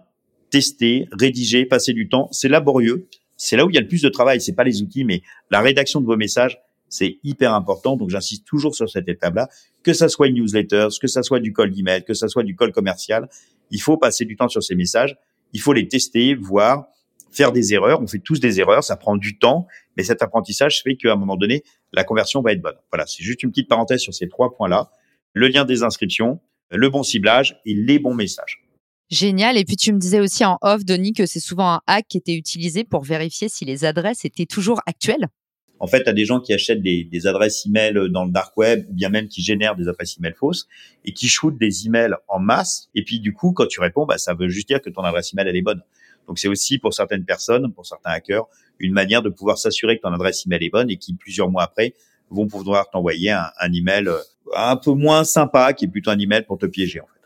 tester, 0.51 1.09
rédiger, 1.11 1.67
passer 1.67 1.93
du 1.93 2.09
temps. 2.09 2.29
C'est 2.31 2.49
laborieux. 2.49 3.09
C'est 3.37 3.57
là 3.57 3.67
où 3.67 3.71
il 3.71 3.75
y 3.75 3.79
a 3.79 3.81
le 3.81 3.89
plus 3.89 4.03
de 4.03 4.09
travail. 4.09 4.41
C'est 4.41 4.55
pas 4.55 4.65
les 4.65 4.83
outils, 4.83 5.03
mais 5.05 5.23
la 5.51 5.61
rédaction 5.61 6.01
de 6.01 6.07
vos 6.07 6.17
messages, 6.17 6.61
c'est 6.89 7.19
hyper 7.25 7.55
important. 7.55 7.97
Donc, 7.97 8.11
j'insiste 8.11 8.47
toujours 8.47 8.77
sur 8.77 8.89
cette 8.89 9.09
étape-là. 9.09 9.49
Que 9.83 9.93
ça 9.93 10.09
soit 10.09 10.29
une 10.29 10.37
newsletter, 10.37 10.89
que 11.01 11.09
ça 11.09 11.25
soit 11.25 11.41
du 11.41 11.53
call 11.53 11.71
d'email, 11.71 12.05
que 12.05 12.15
ça 12.15 12.29
soit 12.29 12.45
du 12.45 12.55
call 12.55 12.71
commercial, 12.71 13.29
il 13.71 13.81
faut 13.81 13.97
passer 13.97 14.25
du 14.25 14.37
temps 14.37 14.49
sur 14.49 14.63
ces 14.63 14.75
messages. 14.75 15.17
Il 15.53 15.61
faut 15.61 15.73
les 15.73 15.89
tester, 15.89 16.35
voir, 16.35 16.87
faire 17.31 17.53
des 17.53 17.75
erreurs. 17.75 18.01
On 18.03 18.07
fait 18.07 18.19
tous 18.19 18.41
des 18.41 18.61
erreurs. 18.61 18.85
Ça 18.85 18.97
prend 18.97 19.17
du 19.17 19.39
temps, 19.39 19.67
mais 19.97 20.03
cet 20.03 20.23
apprentissage 20.23 20.83
fait 20.83 20.97
qu'à 20.97 21.13
un 21.13 21.17
moment 21.17 21.37
donné, 21.37 21.63
la 21.93 22.05
conversion 22.05 22.41
va 22.41 22.53
être 22.53 22.63
bonne. 22.63 22.77
Voilà. 22.91 23.07
C'est 23.07 23.23
juste 23.23 23.43
une 23.43 23.51
petite 23.51 23.69
parenthèse 23.69 24.01
sur 24.01 24.15
ces 24.15 24.29
trois 24.29 24.55
points-là. 24.55 24.91
Le 25.33 25.49
lien 25.49 25.65
des 25.65 25.83
inscriptions, 25.83 26.41
le 26.71 26.89
bon 26.89 27.03
ciblage 27.03 27.61
et 27.65 27.75
les 27.75 27.99
bons 27.99 28.15
messages. 28.15 28.65
Génial. 29.11 29.57
Et 29.57 29.65
puis 29.65 29.77
tu 29.77 29.93
me 29.93 29.99
disais 29.99 30.21
aussi 30.21 30.45
en 30.45 30.59
off, 30.63 30.85
Denis, 30.85 31.13
que 31.13 31.27
c'est 31.27 31.41
souvent 31.41 31.73
un 31.75 31.81
hack 31.87 32.07
qui 32.09 32.19
était 32.19 32.35
utilisé 32.35 32.85
pour 32.85 33.03
vérifier 33.03 33.49
si 33.49 33.65
les 33.65 33.85
adresses 33.85 34.25
étaient 34.25 34.47
toujours 34.47 34.81
actuelles. 34.87 35.29
En 35.81 35.87
fait, 35.87 36.05
tu 36.05 36.11
as 36.11 36.13
des 36.13 36.27
gens 36.27 36.41
qui 36.41 36.53
achètent 36.53 36.83
des, 36.83 37.05
des, 37.05 37.27
adresses 37.27 37.65
email 37.65 37.95
dans 38.11 38.27
le 38.27 38.31
dark 38.31 38.55
web, 38.59 38.85
ou 38.91 38.93
bien 38.93 39.09
même 39.09 39.29
qui 39.29 39.43
génèrent 39.43 39.75
des 39.75 39.89
adresses 39.89 40.19
email 40.19 40.35
fausses 40.35 40.69
et 41.07 41.13
qui 41.13 41.27
shootent 41.27 41.59
des 41.59 41.87
emails 41.87 42.15
en 42.29 42.39
masse. 42.39 42.91
Et 42.95 43.03
puis 43.03 43.19
du 43.19 43.33
coup, 43.33 43.53
quand 43.53 43.67
tu 43.67 43.81
réponds, 43.81 44.05
bah, 44.05 44.19
ça 44.19 44.35
veut 44.35 44.49
juste 44.49 44.69
dire 44.69 44.83
que 44.83 44.91
ton 44.91 45.03
adresse 45.03 45.33
email 45.33 45.49
elle 45.49 45.57
est 45.57 45.63
bonne. 45.63 45.83
Donc 46.29 46.39
c'est 46.39 46.49
aussi 46.49 46.79
pour 46.79 46.93
certaines 46.93 47.25
personnes, 47.25 47.73
pour 47.73 47.87
certains 47.87 48.11
hackers, 48.11 48.45
une 48.79 48.93
manière 48.93 49.23
de 49.23 49.31
pouvoir 49.31 49.57
s'assurer 49.57 49.97
que 49.97 50.03
ton 50.03 50.13
adresse 50.13 50.45
email 50.47 50.65
est 50.65 50.71
bonne 50.71 50.91
et 50.91 50.97
qui 50.97 51.15
plusieurs 51.15 51.51
mois 51.51 51.63
après 51.63 51.95
vont 52.29 52.47
pouvoir 52.47 52.91
t'envoyer 52.91 53.31
un, 53.31 53.51
un 53.59 53.73
email 53.73 54.07
euh, 54.07 54.19
un 54.55 54.77
peu 54.77 54.93
moins 54.93 55.25
sympa, 55.25 55.73
qui 55.73 55.87
est 55.87 55.89
plutôt 55.89 56.11
un 56.11 56.19
email 56.19 56.43
pour 56.43 56.59
te 56.59 56.67
piéger 56.67 57.01
en 57.01 57.07
fait 57.07 57.20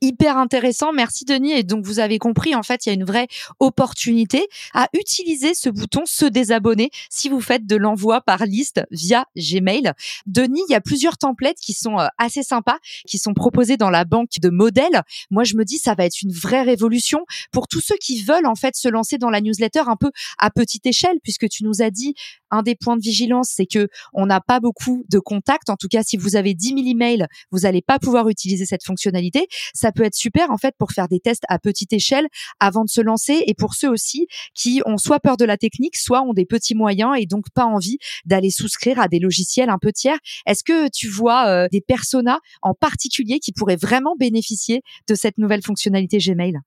hyper 0.00 0.36
intéressant. 0.36 0.92
Merci 0.92 1.24
Denis. 1.24 1.52
Et 1.52 1.62
donc 1.62 1.84
vous 1.84 1.98
avez 1.98 2.18
compris, 2.18 2.54
en 2.54 2.62
fait, 2.62 2.86
il 2.86 2.88
y 2.88 2.92
a 2.92 2.94
une 2.94 3.04
vraie 3.04 3.28
opportunité 3.60 4.46
à 4.74 4.88
utiliser 4.92 5.54
ce 5.54 5.68
bouton 5.68 6.02
se 6.04 6.26
désabonner 6.26 6.90
si 7.10 7.28
vous 7.28 7.40
faites 7.40 7.66
de 7.66 7.76
l'envoi 7.76 8.20
par 8.20 8.44
liste 8.46 8.82
via 8.90 9.26
Gmail. 9.36 9.92
Denis, 10.26 10.62
il 10.68 10.72
y 10.72 10.76
a 10.76 10.80
plusieurs 10.80 11.18
templates 11.18 11.58
qui 11.58 11.72
sont 11.72 11.98
euh, 11.98 12.06
assez 12.18 12.42
sympas, 12.42 12.78
qui 13.06 13.18
sont 13.18 13.34
proposés 13.34 13.76
dans 13.76 13.90
la 13.90 14.04
banque 14.04 14.38
de 14.40 14.48
modèles. 14.48 15.02
Moi, 15.30 15.44
je 15.44 15.56
me 15.56 15.64
dis, 15.64 15.78
ça 15.78 15.94
va 15.94 16.04
être 16.04 16.22
une 16.22 16.32
vraie 16.32 16.62
révolution 16.62 17.24
pour 17.52 17.68
tous 17.68 17.80
ceux 17.80 17.96
qui 17.96 18.22
veulent 18.22 18.46
en 18.46 18.54
fait 18.54 18.76
se 18.76 18.88
lancer 18.88 19.18
dans 19.18 19.30
la 19.30 19.40
newsletter 19.40 19.82
un 19.86 19.96
peu 19.96 20.10
à 20.38 20.50
petite 20.50 20.86
échelle, 20.86 21.18
puisque 21.22 21.48
tu 21.48 21.64
nous 21.64 21.82
as 21.82 21.90
dit 21.90 22.14
un 22.50 22.62
des 22.62 22.74
points 22.74 22.96
de 22.96 23.02
vigilance, 23.02 23.50
c'est 23.54 23.66
que 23.66 23.88
on 24.12 24.26
n'a 24.26 24.40
pas 24.40 24.60
beaucoup 24.60 25.04
de 25.08 25.18
contacts. 25.18 25.70
En 25.70 25.76
tout 25.76 25.88
cas, 25.88 26.02
si 26.02 26.16
vous 26.16 26.36
avez 26.36 26.54
10 26.54 26.68
000 26.68 26.80
emails, 26.86 27.26
vous 27.50 27.60
n'allez 27.60 27.82
pas 27.82 27.98
pouvoir 27.98 28.28
utiliser 28.28 28.66
cette 28.66 28.84
fonctionnalité. 28.84 29.48
Peut 29.92 30.04
être 30.04 30.14
super 30.14 30.50
en 30.50 30.58
fait 30.58 30.74
pour 30.78 30.92
faire 30.92 31.08
des 31.08 31.20
tests 31.20 31.44
à 31.48 31.58
petite 31.58 31.92
échelle 31.92 32.26
avant 32.60 32.84
de 32.84 32.88
se 32.88 33.00
lancer 33.00 33.42
et 33.46 33.54
pour 33.54 33.74
ceux 33.74 33.90
aussi 33.90 34.26
qui 34.54 34.82
ont 34.86 34.98
soit 34.98 35.20
peur 35.20 35.36
de 35.36 35.44
la 35.44 35.56
technique, 35.56 35.96
soit 35.96 36.22
ont 36.22 36.32
des 36.32 36.46
petits 36.46 36.74
moyens 36.74 37.14
et 37.18 37.26
donc 37.26 37.46
pas 37.54 37.64
envie 37.64 37.98
d'aller 38.24 38.50
souscrire 38.50 39.00
à 39.00 39.08
des 39.08 39.18
logiciels 39.18 39.70
un 39.70 39.78
peu 39.78 39.92
tiers. 39.92 40.18
Est-ce 40.46 40.64
que 40.64 40.88
tu 40.90 41.08
vois 41.08 41.48
euh, 41.48 41.68
des 41.70 41.80
personas 41.80 42.38
en 42.62 42.74
particulier 42.74 43.38
qui 43.38 43.52
pourraient 43.52 43.76
vraiment 43.76 44.16
bénéficier 44.18 44.82
de 45.08 45.14
cette 45.14 45.38
nouvelle 45.38 45.62
fonctionnalité 45.62 46.18
Gmail? 46.18 46.58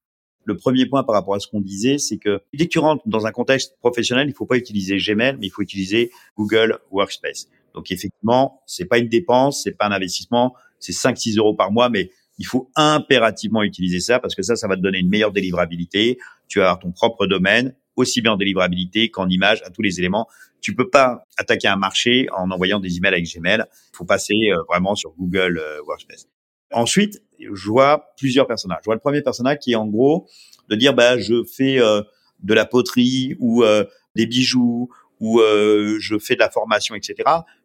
Le 0.45 0.57
premier 0.57 0.85
point 0.87 1.03
par 1.03 1.15
rapport 1.15 1.35
à 1.35 1.39
ce 1.39 1.47
qu'on 1.47 1.61
disait, 1.61 1.97
c'est 1.97 2.17
que 2.17 2.41
dès 2.53 2.65
que 2.65 2.71
tu 2.71 2.79
rentres 2.79 3.07
dans 3.07 3.27
un 3.27 3.31
contexte 3.31 3.77
professionnel, 3.79 4.27
il 4.27 4.31
ne 4.31 4.35
faut 4.35 4.45
pas 4.45 4.57
utiliser 4.57 4.97
Gmail, 4.97 5.37
mais 5.39 5.47
il 5.47 5.49
faut 5.49 5.61
utiliser 5.61 6.11
Google 6.37 6.79
Workspace. 6.91 7.47
Donc 7.75 7.91
effectivement, 7.91 8.61
c'est 8.65 8.85
pas 8.85 8.97
une 8.97 9.09
dépense, 9.09 9.63
c'est 9.63 9.73
pas 9.73 9.85
un 9.85 9.91
investissement, 9.91 10.55
c'est 10.79 10.93
5-6 10.93 11.37
euros 11.37 11.53
par 11.53 11.71
mois, 11.71 11.89
mais 11.89 12.09
il 12.39 12.45
faut 12.45 12.71
impérativement 12.75 13.63
utiliser 13.63 13.99
ça 13.99 14.19
parce 14.19 14.33
que 14.33 14.41
ça, 14.41 14.55
ça 14.55 14.67
va 14.67 14.77
te 14.77 14.81
donner 14.81 14.99
une 14.99 15.09
meilleure 15.09 15.33
délivrabilité. 15.33 16.17
Tu 16.47 16.59
vas 16.59 16.65
avoir 16.65 16.79
ton 16.79 16.91
propre 16.91 17.27
domaine, 17.27 17.75
aussi 17.97 18.21
bien 18.21 18.31
en 18.31 18.37
délivrabilité 18.37 19.11
qu'en 19.11 19.27
image, 19.27 19.61
à 19.65 19.69
tous 19.69 19.81
les 19.81 19.99
éléments. 19.99 20.27
Tu 20.61 20.73
peux 20.73 20.89
pas 20.89 21.25
attaquer 21.37 21.67
un 21.67 21.75
marché 21.75 22.27
en 22.35 22.49
envoyant 22.49 22.79
des 22.79 22.97
emails 22.97 23.13
avec 23.13 23.25
Gmail. 23.25 23.65
Il 23.93 23.97
faut 23.97 24.05
passer 24.05 24.51
euh, 24.51 24.63
vraiment 24.69 24.95
sur 24.95 25.11
Google 25.17 25.59
euh, 25.59 25.81
Workspace. 25.85 26.27
Ensuite, 26.71 27.21
je 27.39 27.69
vois 27.69 28.13
plusieurs 28.17 28.47
personnages. 28.47 28.79
Je 28.81 28.85
vois 28.85 28.95
le 28.95 29.01
premier 29.01 29.21
personnage 29.21 29.57
qui 29.59 29.73
est 29.73 29.75
en 29.75 29.87
gros 29.87 30.27
de 30.69 30.75
dire 30.75 30.93
bah 30.93 31.17
je 31.17 31.43
fais 31.43 31.81
euh, 31.81 32.03
de 32.41 32.53
la 32.53 32.65
poterie 32.65 33.35
ou 33.39 33.63
des 34.15 34.27
bijoux 34.27 34.89
ou 35.19 35.41
je 35.41 36.17
fais 36.19 36.35
de 36.35 36.39
la 36.39 36.49
formation, 36.49 36.95
etc. 36.95 37.15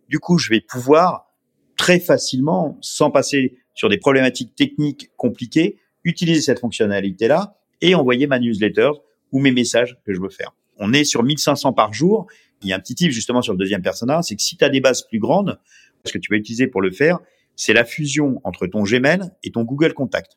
Du 0.09 0.19
coup, 0.21 0.39
je 0.39 0.49
vais 0.49 0.61
pouvoir 0.61 1.34
très 1.77 2.01
facilement, 2.01 2.79
sans 2.81 3.11
passer 3.11 3.59
sur 3.75 3.89
des 3.89 3.99
problématiques 3.99 4.55
techniques 4.55 5.11
compliquées, 5.17 5.79
utiliser 6.05 6.41
cette 6.41 6.61
fonctionnalité-là 6.61 7.57
et 7.81 7.95
envoyer 7.95 8.27
ma 8.27 8.39
newsletter 8.39 8.91
ou 9.33 9.41
mes 9.41 9.53
messages 9.53 9.99
que 10.05 10.15
je 10.15 10.21
veux 10.21 10.29
faire. 10.29 10.55
On 10.79 10.93
est 10.93 11.05
sur 11.05 11.23
1500 11.23 11.73
par 11.73 11.93
jour. 11.93 12.27
Il 12.63 12.69
y 12.69 12.73
a 12.73 12.77
un 12.77 12.81
petit 12.81 12.95
tip 12.95 13.11
justement 13.11 13.43
sur 13.43 13.53
le 13.53 13.59
deuxième 13.59 13.83
persona, 13.83 14.23
c'est 14.23 14.37
que 14.37 14.43
si 14.43 14.57
tu 14.57 14.65
as 14.65 14.69
des 14.69 14.81
bases 14.81 15.07
plus 15.07 15.19
grandes, 15.19 15.59
ce 16.05 16.13
que 16.13 16.19
tu 16.19 16.31
vas 16.31 16.37
utiliser 16.37 16.67
pour 16.67 16.83
le 16.83 16.91
faire, 16.91 17.19
c'est 17.57 17.73
la 17.73 17.85
fusion 17.85 18.41
entre 18.45 18.67
ton 18.67 18.83
Gmail 18.83 19.31
et 19.43 19.51
ton 19.51 19.63
Google 19.63 19.95
Contact. 19.95 20.37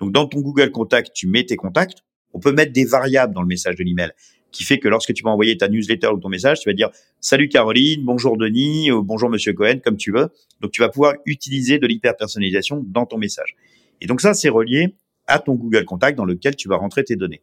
Donc 0.00 0.12
dans 0.12 0.26
ton 0.26 0.40
Google 0.40 0.70
Contact, 0.70 1.12
tu 1.14 1.26
mets 1.26 1.44
tes 1.44 1.56
contacts. 1.56 1.98
On 2.32 2.40
peut 2.40 2.52
mettre 2.52 2.72
des 2.72 2.84
variables 2.84 3.34
dans 3.34 3.42
le 3.42 3.46
message 3.46 3.76
de 3.76 3.84
l'email 3.84 4.12
qui 4.52 4.64
fait 4.64 4.78
que 4.78 4.88
lorsque 4.88 5.12
tu 5.14 5.24
vas 5.24 5.30
envoyer 5.30 5.56
ta 5.56 5.68
newsletter 5.68 6.08
ou 6.08 6.18
ton 6.18 6.28
message, 6.28 6.60
tu 6.60 6.68
vas 6.68 6.74
dire 6.74 6.90
salut 7.20 7.48
Caroline, 7.48 8.02
bonjour 8.04 8.36
Denis, 8.36 8.92
ou 8.92 9.02
bonjour 9.02 9.30
Monsieur 9.30 9.52
Cohen, 9.54 9.80
comme 9.82 9.96
tu 9.96 10.12
veux. 10.12 10.28
Donc 10.60 10.70
tu 10.70 10.80
vas 10.80 10.88
pouvoir 10.88 11.14
utiliser 11.26 11.78
de 11.78 11.86
l'hyper 11.86 12.16
personnalisation 12.16 12.84
dans 12.86 13.06
ton 13.06 13.18
message. 13.18 13.56
Et 14.00 14.06
donc 14.06 14.20
ça, 14.20 14.34
c'est 14.34 14.48
relié 14.48 14.94
à 15.26 15.38
ton 15.38 15.54
Google 15.54 15.84
Contact 15.84 16.16
dans 16.16 16.24
lequel 16.24 16.54
tu 16.54 16.68
vas 16.68 16.76
rentrer 16.76 17.04
tes 17.04 17.16
données. 17.16 17.42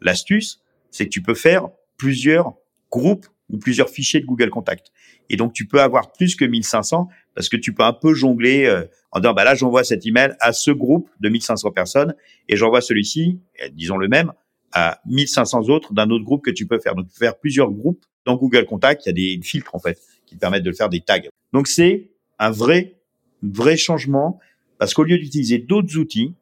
L'astuce, 0.00 0.60
c'est 0.90 1.06
que 1.06 1.10
tu 1.10 1.22
peux 1.22 1.34
faire 1.34 1.68
plusieurs 1.96 2.54
groupes 2.90 3.26
ou 3.48 3.58
plusieurs 3.58 3.88
fichiers 3.88 4.20
de 4.20 4.26
Google 4.26 4.50
Contact. 4.50 4.92
Et 5.28 5.36
donc, 5.36 5.52
tu 5.52 5.66
peux 5.66 5.80
avoir 5.80 6.12
plus 6.12 6.36
que 6.36 6.44
1500 6.44 7.08
parce 7.34 7.48
que 7.48 7.56
tu 7.56 7.72
peux 7.72 7.82
un 7.82 7.92
peu 7.92 8.14
jongler 8.14 8.66
euh, 8.66 8.84
en 9.12 9.20
disant, 9.20 9.34
bah 9.34 9.44
là, 9.44 9.54
j'envoie 9.54 9.84
cet 9.84 10.06
email 10.06 10.34
à 10.40 10.52
ce 10.52 10.70
groupe 10.70 11.08
de 11.20 11.28
1500 11.28 11.70
personnes 11.70 12.14
et 12.48 12.56
j'envoie 12.56 12.80
celui-ci, 12.80 13.40
disons 13.72 13.96
le 13.96 14.08
même, 14.08 14.32
à 14.72 15.00
1500 15.06 15.68
autres 15.68 15.92
d'un 15.92 16.10
autre 16.10 16.24
groupe 16.24 16.44
que 16.44 16.50
tu 16.50 16.66
peux 16.66 16.78
faire. 16.78 16.94
Donc, 16.94 17.08
faire 17.10 17.38
plusieurs 17.38 17.70
groupes 17.70 18.04
dans 18.24 18.36
Google 18.36 18.64
Contact, 18.66 19.06
il 19.06 19.08
y 19.08 19.10
a 19.10 19.12
des 19.12 19.40
filtres, 19.42 19.74
en 19.74 19.78
fait, 19.78 19.98
qui 20.26 20.34
te 20.34 20.40
permettent 20.40 20.62
de 20.62 20.72
faire 20.72 20.88
des 20.88 21.00
tags. 21.00 21.20
Donc, 21.52 21.66
c'est 21.66 22.10
un 22.38 22.50
vrai, 22.50 22.96
vrai 23.42 23.76
changement 23.76 24.38
parce 24.78 24.94
qu'au 24.94 25.04
lieu 25.04 25.18
d'utiliser 25.18 25.58
d'autres 25.58 25.98
outils, 25.98 26.34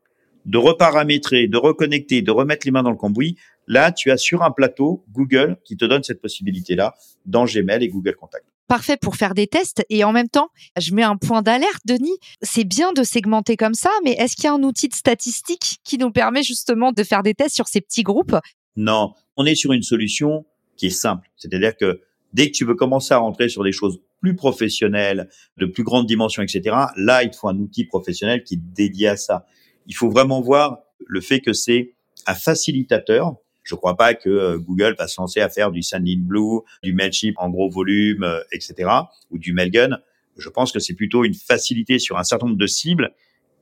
de 0.47 0.59
reparamétrer, 0.59 1.49
de 1.49 1.57
reconnecter, 1.57 2.23
de 2.23 2.31
remettre 2.31 2.67
les 2.67 2.71
mains 2.71 2.83
dans 2.83 2.91
le 2.91 2.97
cambouis, 2.97 3.37
là, 3.67 3.93
tu 3.93 4.11
as 4.11 4.17
sur 4.17 4.43
un 4.43 4.51
plateau 4.51 5.05
Google 5.13 5.57
qui 5.65 5.77
te 5.77 5.85
donne 5.85 6.03
cette 6.03 6.23
possibilité-là 6.23 6.95
dans 7.27 7.45
Gmail 7.45 7.83
et 7.83 7.89
Google 7.89 8.15
Contact 8.15 8.47
parfait 8.69 8.97
pour 8.97 9.17
faire 9.17 9.35
des 9.35 9.47
tests. 9.47 9.85
Et 9.89 10.05
en 10.05 10.13
même 10.13 10.29
temps, 10.29 10.51
je 10.79 10.95
mets 10.95 11.03
un 11.03 11.17
point 11.17 11.43
d'alerte, 11.43 11.83
Denis. 11.85 12.19
C'est 12.43 12.65
bien 12.65 12.93
de 12.93 13.03
segmenter 13.03 13.57
comme 13.57 13.75
ça, 13.75 13.91
mais 14.05 14.13
est-ce 14.13 14.37
qu'il 14.37 14.45
y 14.45 14.49
a 14.49 14.53
un 14.53 14.63
outil 14.63 14.89
de 14.89 14.95
statistique 14.95 15.79
qui 15.85 15.99
nous 15.99 16.11
permet 16.11 16.43
justement 16.43 16.93
de 16.93 17.03
faire 17.03 17.23
des 17.23 17.35
tests 17.35 17.55
sur 17.55 17.67
ces 17.67 17.81
petits 17.81 18.03
groupes? 18.03 18.37
Non, 18.77 19.15
on 19.37 19.45
est 19.45 19.57
sur 19.57 19.73
une 19.73 19.83
solution 19.83 20.47
qui 20.77 20.87
est 20.87 20.91
simple. 20.91 21.29
C'est-à-dire 21.37 21.77
que 21.77 22.01
dès 22.33 22.51
que 22.51 22.57
tu 22.57 22.65
veux 22.65 22.75
commencer 22.75 23.13
à 23.13 23.19
rentrer 23.19 23.49
sur 23.49 23.65
des 23.65 23.73
choses 23.73 24.01
plus 24.21 24.37
professionnelles, 24.37 25.29
de 25.57 25.67
plus 25.67 25.83
grande 25.83 26.07
dimension, 26.07 26.43
etc., 26.43 26.77
là, 26.97 27.23
il 27.23 27.31
te 27.31 27.37
faut 27.37 27.49
un 27.49 27.59
outil 27.59 27.85
professionnel 27.85 28.45
qui 28.45 28.55
est 28.55 28.63
dédié 28.75 29.09
à 29.09 29.17
ça. 29.17 29.47
Il 29.87 29.95
faut 29.95 30.11
vraiment 30.11 30.41
voir 30.41 30.79
le 31.07 31.21
fait 31.21 31.41
que 31.41 31.53
c'est 31.53 31.95
un 32.27 32.35
facilitateur 32.35 33.37
je 33.69 33.75
ne 33.75 33.77
crois 33.77 33.97
pas 33.97 34.15
que 34.15 34.31
euh, 34.31 34.59
Google 34.59 34.95
va 34.99 35.07
se 35.07 35.21
lancer 35.21 35.41
à 35.41 35.51
faire 35.51 35.71
du 35.71 35.83
Sendinblue, 35.83 36.61
du 36.83 36.95
Mailchimp 36.95 37.35
en 37.37 37.51
gros 37.51 37.69
volume, 37.69 38.23
euh, 38.23 38.41
etc., 38.51 38.91
ou 39.31 39.39
du 39.39 39.53
Mailgun. 39.53 39.99
Je 40.39 40.49
pense 40.49 40.73
que 40.73 40.79
c'est 40.79 40.95
plutôt 40.95 41.25
une 41.25 41.35
facilité 41.35 41.99
sur 41.99 42.17
un 42.17 42.25
certain 42.25 42.47
nombre 42.47 42.59
de 42.59 42.67
cibles 42.67 43.13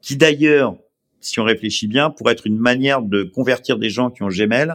qui 0.02 0.16
d'ailleurs, 0.16 0.76
si 1.20 1.40
on 1.40 1.44
réfléchit 1.44 1.88
bien, 1.88 2.10
pourrait 2.10 2.34
être 2.34 2.46
une 2.46 2.58
manière 2.58 3.02
de 3.02 3.24
convertir 3.24 3.78
des 3.78 3.90
gens 3.90 4.10
qui 4.10 4.22
ont 4.22 4.28
Gmail 4.28 4.74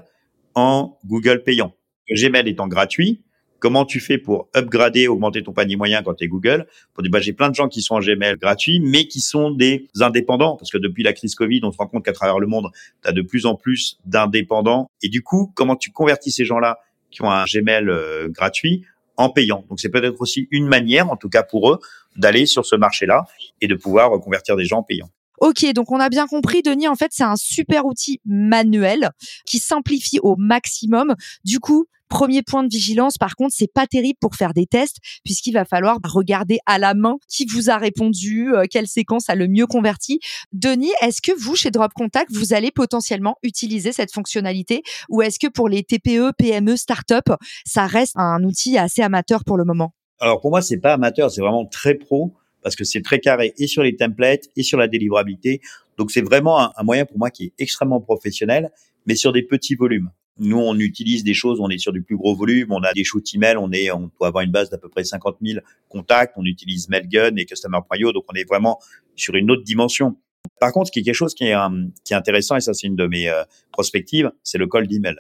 en 0.54 1.00
Google 1.06 1.44
payant. 1.44 1.74
Gmail 2.10 2.50
étant 2.50 2.68
gratuit, 2.68 3.24
Comment 3.62 3.86
tu 3.86 4.00
fais 4.00 4.18
pour 4.18 4.50
upgrader, 4.56 5.08
augmenter 5.08 5.44
ton 5.44 5.54
panier 5.54 5.76
moyen 5.76 6.02
quand 6.02 6.16
tu 6.16 6.28
Google? 6.28 6.66
Pour 6.96 7.04
dire, 7.04 7.12
bah, 7.12 7.20
j'ai 7.20 7.32
plein 7.32 7.48
de 7.48 7.54
gens 7.54 7.68
qui 7.68 7.84
sont 7.84 7.94
en 7.94 8.00
Gmail 8.00 8.38
gratuit, 8.38 8.80
mais 8.80 9.06
qui 9.06 9.20
sont 9.20 9.52
des 9.52 9.88
indépendants, 10.02 10.58
parce 10.58 10.72
que 10.72 10.80
depuis 10.80 11.04
la 11.04 11.14
crise 11.14 11.36
Covid, 11.36 11.62
on 11.64 11.72
se 11.72 11.78
rend 11.78 11.86
compte 11.86 12.04
qu'à 12.04 12.12
travers 12.12 12.40
le 12.40 12.48
monde, 12.48 12.70
tu 13.04 13.08
as 13.08 13.12
de 13.12 13.22
plus 13.22 13.46
en 13.46 13.54
plus 13.54 14.00
d'indépendants. 14.06 14.90
Et 15.04 15.10
du 15.10 15.22
coup, 15.22 15.52
comment 15.54 15.76
tu 15.76 15.92
convertis 15.92 16.32
ces 16.32 16.44
gens-là 16.44 16.80
qui 17.12 17.22
ont 17.22 17.30
un 17.30 17.46
Gmail 17.46 17.88
euh, 17.88 18.30
gratuit 18.30 18.84
en 19.16 19.30
payant? 19.30 19.64
Donc 19.70 19.80
c'est 19.80 19.90
peut-être 19.90 20.20
aussi 20.20 20.48
une 20.50 20.66
manière, 20.66 21.12
en 21.12 21.16
tout 21.16 21.30
cas 21.30 21.44
pour 21.44 21.72
eux, 21.72 21.80
d'aller 22.16 22.48
sur 22.48 22.66
ce 22.66 22.76
marché-là 22.76 23.26
et 23.62 23.68
de 23.68 23.76
pouvoir 23.76 24.10
convertir 24.22 24.56
des 24.56 24.66
gens 24.66 24.80
en 24.80 24.84
payant. 24.84 25.12
Ok, 25.42 25.66
donc 25.74 25.92
on 25.92 26.00
a 26.00 26.10
bien 26.10 26.28
compris, 26.28 26.62
Denis, 26.62 26.88
en 26.88 26.96
fait, 26.96 27.10
c'est 27.12 27.24
un 27.24 27.36
super 27.36 27.86
outil 27.86 28.22
manuel 28.26 29.10
qui 29.48 29.58
simplifie 29.58 30.20
au 30.22 30.36
maximum. 30.38 31.16
Du 31.44 31.60
coup, 31.60 31.88
Premier 32.10 32.42
point 32.42 32.64
de 32.64 32.68
vigilance, 32.70 33.18
par 33.18 33.38
contre, 33.38 33.56
c'est 33.58 33.72
pas 33.72 33.88
terrible 33.88 34.20
pour 34.20 34.36
faire 34.36 34.54
des 34.54 34.66
tests 34.66 34.98
puisqu'il 35.24 35.54
va 35.54 35.64
falloir 35.64 35.98
regarder 36.04 36.60
à 36.66 36.78
la 36.78 36.94
main 36.94 37.16
qui 37.30 37.46
vous 37.46 37.70
a 37.70 37.78
répondu, 37.78 38.54
euh, 38.54 38.66
quelle 38.70 38.88
séquence 38.88 39.30
a 39.30 39.36
le 39.36 39.48
mieux 39.48 39.66
converti. 39.66 40.20
Denis, 40.52 40.92
est-ce 41.02 41.22
que 41.22 41.32
vous, 41.32 41.56
chez 41.56 41.72
Drop 41.72 41.94
Contact, 41.94 42.30
vous 42.34 42.54
allez 42.54 42.70
potentiellement 42.70 43.38
utiliser 43.44 43.94
cette 43.94 44.12
fonctionnalité? 44.12 44.84
Ou 45.08 45.22
est-ce 45.22 45.40
que 45.40 45.48
pour 45.48 45.70
les 45.70 45.84
TPE, 45.84 46.34
PME, 46.38 46.76
start-up, 46.76 47.30
ça 47.66 47.88
reste 47.88 48.18
un 48.18 48.44
outil 48.44 48.78
assez 48.78 49.02
amateur 49.02 49.46
pour 49.46 49.56
le 49.56 49.64
moment? 49.64 49.94
Alors 50.20 50.42
pour 50.42 50.52
moi, 50.52 50.62
c'est 50.62 50.80
pas 50.80 50.92
amateur, 50.92 51.32
c'est 51.32 51.42
vraiment 51.42 51.66
très 51.66 51.96
pro 51.96 52.34
parce 52.62 52.76
que 52.76 52.84
c'est 52.84 53.02
très 53.02 53.20
carré 53.20 53.54
et 53.58 53.68
sur 53.68 53.84
les 53.84 53.96
templates 53.96 54.50
et 54.56 54.64
sur 54.64 54.78
la 54.78 54.88
délivrabilité. 54.88 55.62
Donc 55.98 56.12
c'est 56.12 56.22
vraiment 56.22 56.78
un, 56.78 56.84
moyen 56.84 57.06
pour 57.06 57.18
moi 57.18 57.30
qui 57.30 57.46
est 57.46 57.54
extrêmement 57.60 58.02
professionnel, 58.02 58.72
mais 59.06 59.16
sur 59.16 59.32
des 59.32 59.44
petits 59.44 59.76
volumes. 59.76 60.12
Nous, 60.38 60.58
on 60.58 60.76
utilise 60.80 61.24
des 61.24 61.34
choses, 61.34 61.60
on 61.60 61.70
est 61.70 61.78
sur 61.78 61.92
du 61.92 62.02
plus 62.02 62.16
gros 62.16 62.36
volume, 62.36 62.72
on 62.72 62.82
a 62.82 62.94
des 62.94 63.04
shoots 63.04 63.36
email, 63.36 63.58
on 63.58 63.72
est, 63.72 63.92
on 63.92 64.10
doit 64.18 64.28
avoir 64.28 64.44
une 64.44 64.52
base 64.52 64.70
d'à 64.70 64.78
peu 64.78 64.90
près 64.90 65.04
50 65.04 65.38
000 65.42 65.60
contacts, 65.90 66.34
on 66.38 66.46
utilise 66.46 66.90
Mailgun 66.90 67.36
et 67.36 67.46
Customer.io, 67.46 68.12
donc 68.12 68.24
on 68.32 68.36
est 68.36 68.48
vraiment 68.48 68.80
sur 69.16 69.36
une 69.36 69.52
autre 69.52 69.64
dimension. 69.64 70.18
Par 70.60 70.72
contre, 70.72 70.88
ce 70.88 70.92
qui 70.92 71.00
est 71.00 71.04
quelque 71.04 71.14
chose 71.14 71.36
qui 71.36 71.46
est, 71.46 71.56
euh, 71.56 71.70
intéressant, 72.12 72.56
et 72.56 72.62
ça 72.62 72.74
c'est 72.74 72.88
une 72.88 72.96
de 72.96 73.06
mes 73.06 73.30
euh, 73.30 73.44
prospectives, 73.72 74.32
c'est 74.42 74.58
le 74.58 74.68
call 74.68 74.88
d'email. 74.88 75.16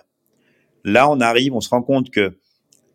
Là, 0.83 1.09
on 1.09 1.19
arrive, 1.19 1.53
on 1.53 1.61
se 1.61 1.69
rend 1.69 1.83
compte 1.83 2.09
que 2.09 2.37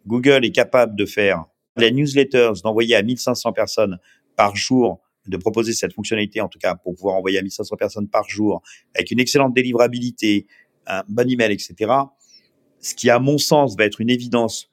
Google 0.06 0.44
est 0.44 0.52
capable 0.52 0.96
de 0.96 1.04
faire 1.04 1.44
les 1.76 1.92
newsletters, 1.92 2.52
d'envoyer 2.64 2.96
à 2.96 3.02
1500 3.02 3.52
personnes 3.52 3.98
par 4.36 4.56
jour, 4.56 5.00
de 5.26 5.36
proposer 5.36 5.72
cette 5.72 5.92
fonctionnalité, 5.92 6.40
en 6.40 6.48
tout 6.48 6.58
cas, 6.58 6.76
pour 6.76 6.94
pouvoir 6.94 7.16
envoyer 7.16 7.38
à 7.38 7.42
1500 7.42 7.76
personnes 7.76 8.08
par 8.08 8.28
jour, 8.28 8.62
avec 8.94 9.10
une 9.10 9.18
excellente 9.18 9.54
délivrabilité, 9.54 10.46
un 10.86 11.02
bon 11.08 11.28
email, 11.28 11.52
etc. 11.52 11.92
Ce 12.80 12.94
qui, 12.94 13.10
à 13.10 13.18
mon 13.18 13.38
sens, 13.38 13.76
va 13.76 13.84
être 13.84 14.00
une 14.00 14.10
évidence, 14.10 14.70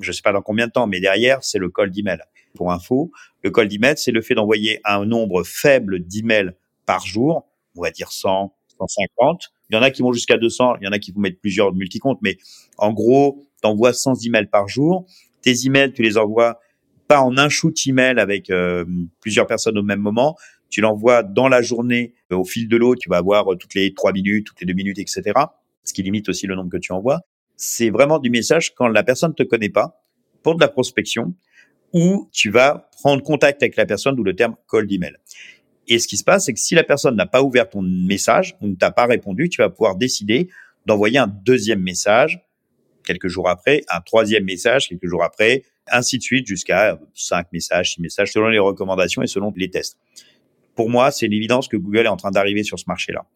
je 0.00 0.10
ne 0.10 0.12
sais 0.12 0.22
pas 0.22 0.32
dans 0.32 0.42
combien 0.42 0.66
de 0.66 0.72
temps, 0.72 0.86
mais 0.86 1.00
derrière, 1.00 1.44
c'est 1.44 1.58
le 1.58 1.70
call 1.70 1.90
d'email. 1.90 2.18
Pour 2.54 2.72
info, 2.72 3.12
le 3.42 3.50
call 3.50 3.68
d'email, 3.68 3.94
c'est 3.96 4.10
le 4.10 4.22
fait 4.22 4.34
d'envoyer 4.34 4.80
un 4.84 5.04
nombre 5.04 5.44
faible 5.44 6.04
d'emails 6.04 6.52
par 6.86 7.06
jour, 7.06 7.46
on 7.76 7.82
va 7.82 7.90
dire 7.90 8.10
100, 8.10 8.52
150. 8.78 9.52
Il 9.70 9.76
y 9.76 9.78
en 9.78 9.82
a 9.82 9.90
qui 9.90 10.02
vont 10.02 10.12
jusqu'à 10.12 10.38
200, 10.38 10.76
il 10.80 10.84
y 10.86 10.88
en 10.88 10.92
a 10.92 10.98
qui 10.98 11.12
vont 11.12 11.20
mettre 11.20 11.38
plusieurs 11.40 11.74
multicomptes, 11.74 12.20
mais 12.22 12.38
en 12.78 12.92
gros, 12.92 13.46
tu 13.62 13.68
envoies 13.68 13.92
100 13.92 14.24
emails 14.26 14.48
par 14.48 14.66
jour. 14.66 15.06
Tes 15.42 15.66
emails, 15.66 15.92
tu 15.92 16.02
les 16.02 16.16
envoies 16.16 16.58
pas 17.08 17.22
en 17.22 17.36
un 17.38 17.48
shoot 17.48 17.74
email 17.86 18.20
avec 18.20 18.50
euh, 18.50 18.84
plusieurs 19.20 19.46
personnes 19.46 19.78
au 19.78 19.82
même 19.82 20.00
moment, 20.00 20.36
tu 20.68 20.82
l'envoies 20.82 21.22
dans 21.22 21.48
la 21.48 21.62
journée 21.62 22.14
euh, 22.30 22.36
au 22.36 22.44
fil 22.44 22.68
de 22.68 22.76
l'eau, 22.76 22.94
tu 22.94 23.08
vas 23.08 23.16
avoir 23.16 23.52
euh, 23.52 23.56
toutes 23.56 23.74
les 23.74 23.94
trois 23.94 24.12
minutes, 24.12 24.46
toutes 24.46 24.60
les 24.60 24.66
deux 24.66 24.74
minutes, 24.74 24.98
etc. 24.98 25.32
Ce 25.84 25.92
qui 25.92 26.02
limite 26.02 26.28
aussi 26.28 26.46
le 26.46 26.54
nombre 26.54 26.70
que 26.70 26.76
tu 26.76 26.92
envoies. 26.92 27.20
C'est 27.56 27.90
vraiment 27.90 28.18
du 28.18 28.30
message 28.30 28.74
quand 28.74 28.88
la 28.88 29.02
personne 29.02 29.34
te 29.34 29.42
connaît 29.42 29.70
pas 29.70 30.00
pour 30.42 30.54
de 30.54 30.60
la 30.60 30.68
prospection 30.68 31.34
où 31.94 32.28
tu 32.32 32.50
vas 32.50 32.90
prendre 33.00 33.22
contact 33.22 33.62
avec 33.62 33.76
la 33.76 33.86
personne, 33.86 34.14
d'où 34.14 34.22
le 34.22 34.36
terme 34.36 34.54
cold 34.66 34.92
email. 34.92 35.16
Et 35.88 35.98
ce 35.98 36.06
qui 36.06 36.18
se 36.18 36.24
passe, 36.24 36.44
c'est 36.44 36.52
que 36.52 36.60
si 36.60 36.74
la 36.74 36.84
personne 36.84 37.16
n'a 37.16 37.24
pas 37.24 37.42
ouvert 37.42 37.68
ton 37.68 37.80
message 37.80 38.54
ou 38.60 38.68
ne 38.68 38.74
t'a 38.74 38.90
pas 38.90 39.06
répondu, 39.06 39.48
tu 39.48 39.62
vas 39.62 39.70
pouvoir 39.70 39.96
décider 39.96 40.50
d'envoyer 40.84 41.18
un 41.18 41.26
deuxième 41.26 41.80
message 41.80 42.40
quelques 43.04 43.28
jours 43.28 43.48
après, 43.48 43.84
un 43.88 44.02
troisième 44.02 44.44
message 44.44 44.88
quelques 44.88 45.06
jours 45.06 45.24
après, 45.24 45.64
ainsi 45.90 46.18
de 46.18 46.22
suite 46.22 46.46
jusqu'à 46.46 46.98
cinq 47.14 47.46
messages, 47.52 47.94
six 47.94 48.00
messages 48.00 48.32
selon 48.32 48.48
les 48.48 48.58
recommandations 48.58 49.22
et 49.22 49.26
selon 49.26 49.52
les 49.56 49.70
tests 49.70 49.98
pour 50.78 50.88
moi, 50.88 51.10
c'est 51.10 51.26
une 51.26 51.32
évidence 51.32 51.66
que 51.66 51.76
Google 51.76 52.06
est 52.06 52.08
en 52.08 52.16
train 52.16 52.30
d'arriver 52.30 52.62
sur 52.62 52.78
ce 52.78 52.84
marché-là. 52.86 53.26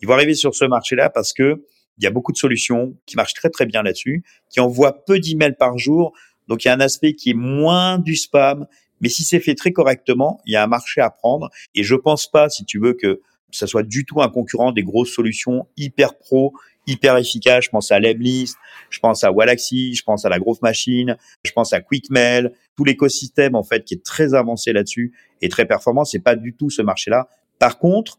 Ils 0.00 0.08
vont 0.08 0.14
arriver 0.14 0.32
sur 0.32 0.54
ce 0.54 0.64
marché-là 0.64 1.10
parce 1.10 1.34
que 1.34 1.62
il 1.98 2.04
y 2.04 2.06
a 2.06 2.10
beaucoup 2.10 2.32
de 2.32 2.38
solutions 2.38 2.96
qui 3.04 3.16
marchent 3.16 3.34
très 3.34 3.50
très 3.50 3.66
bien 3.66 3.82
là-dessus, 3.82 4.24
qui 4.48 4.60
envoient 4.60 5.04
peu 5.04 5.18
d'emails 5.18 5.56
par 5.58 5.76
jour. 5.76 6.14
Donc 6.48 6.64
il 6.64 6.68
y 6.68 6.70
a 6.70 6.74
un 6.74 6.80
aspect 6.80 7.12
qui 7.12 7.30
est 7.30 7.34
moins 7.34 7.98
du 7.98 8.16
spam, 8.16 8.66
mais 9.02 9.10
si 9.10 9.24
c'est 9.24 9.40
fait 9.40 9.54
très 9.54 9.72
correctement, 9.72 10.40
il 10.46 10.54
y 10.54 10.56
a 10.56 10.64
un 10.64 10.66
marché 10.66 11.02
à 11.02 11.10
prendre. 11.10 11.50
Et 11.74 11.82
je 11.82 11.94
pense 11.94 12.30
pas, 12.30 12.48
si 12.48 12.64
tu 12.64 12.78
veux, 12.78 12.94
que 12.94 13.20
ça 13.50 13.66
soit 13.66 13.82
du 13.82 14.06
tout 14.06 14.22
un 14.22 14.30
concurrent 14.30 14.72
des 14.72 14.82
grosses 14.82 15.12
solutions 15.12 15.68
hyper 15.76 16.16
pro, 16.16 16.54
hyper 16.86 17.16
efficaces. 17.16 17.64
Je 17.64 17.70
pense 17.70 17.90
à 17.90 17.98
Lemlist, 17.98 18.56
je 18.90 18.98
pense 19.00 19.24
à 19.24 19.32
Wallaxy, 19.32 19.94
je 19.94 20.02
pense 20.02 20.24
à 20.24 20.28
la 20.28 20.38
Growth 20.38 20.62
Machine, 20.62 21.16
je 21.44 21.52
pense 21.52 21.72
à 21.72 21.80
QuickMail, 21.80 22.50
tout 22.76 22.84
l'écosystème 22.84 23.54
en 23.54 23.62
fait 23.62 23.84
qui 23.84 23.94
est 23.94 24.04
très 24.04 24.34
avancé 24.34 24.72
là-dessus 24.72 25.14
et 25.42 25.48
très 25.48 25.66
performant. 25.66 26.04
C'est 26.04 26.20
pas 26.20 26.36
du 26.36 26.54
tout 26.54 26.70
ce 26.70 26.82
marché-là. 26.82 27.28
Par 27.58 27.78
contre, 27.78 28.18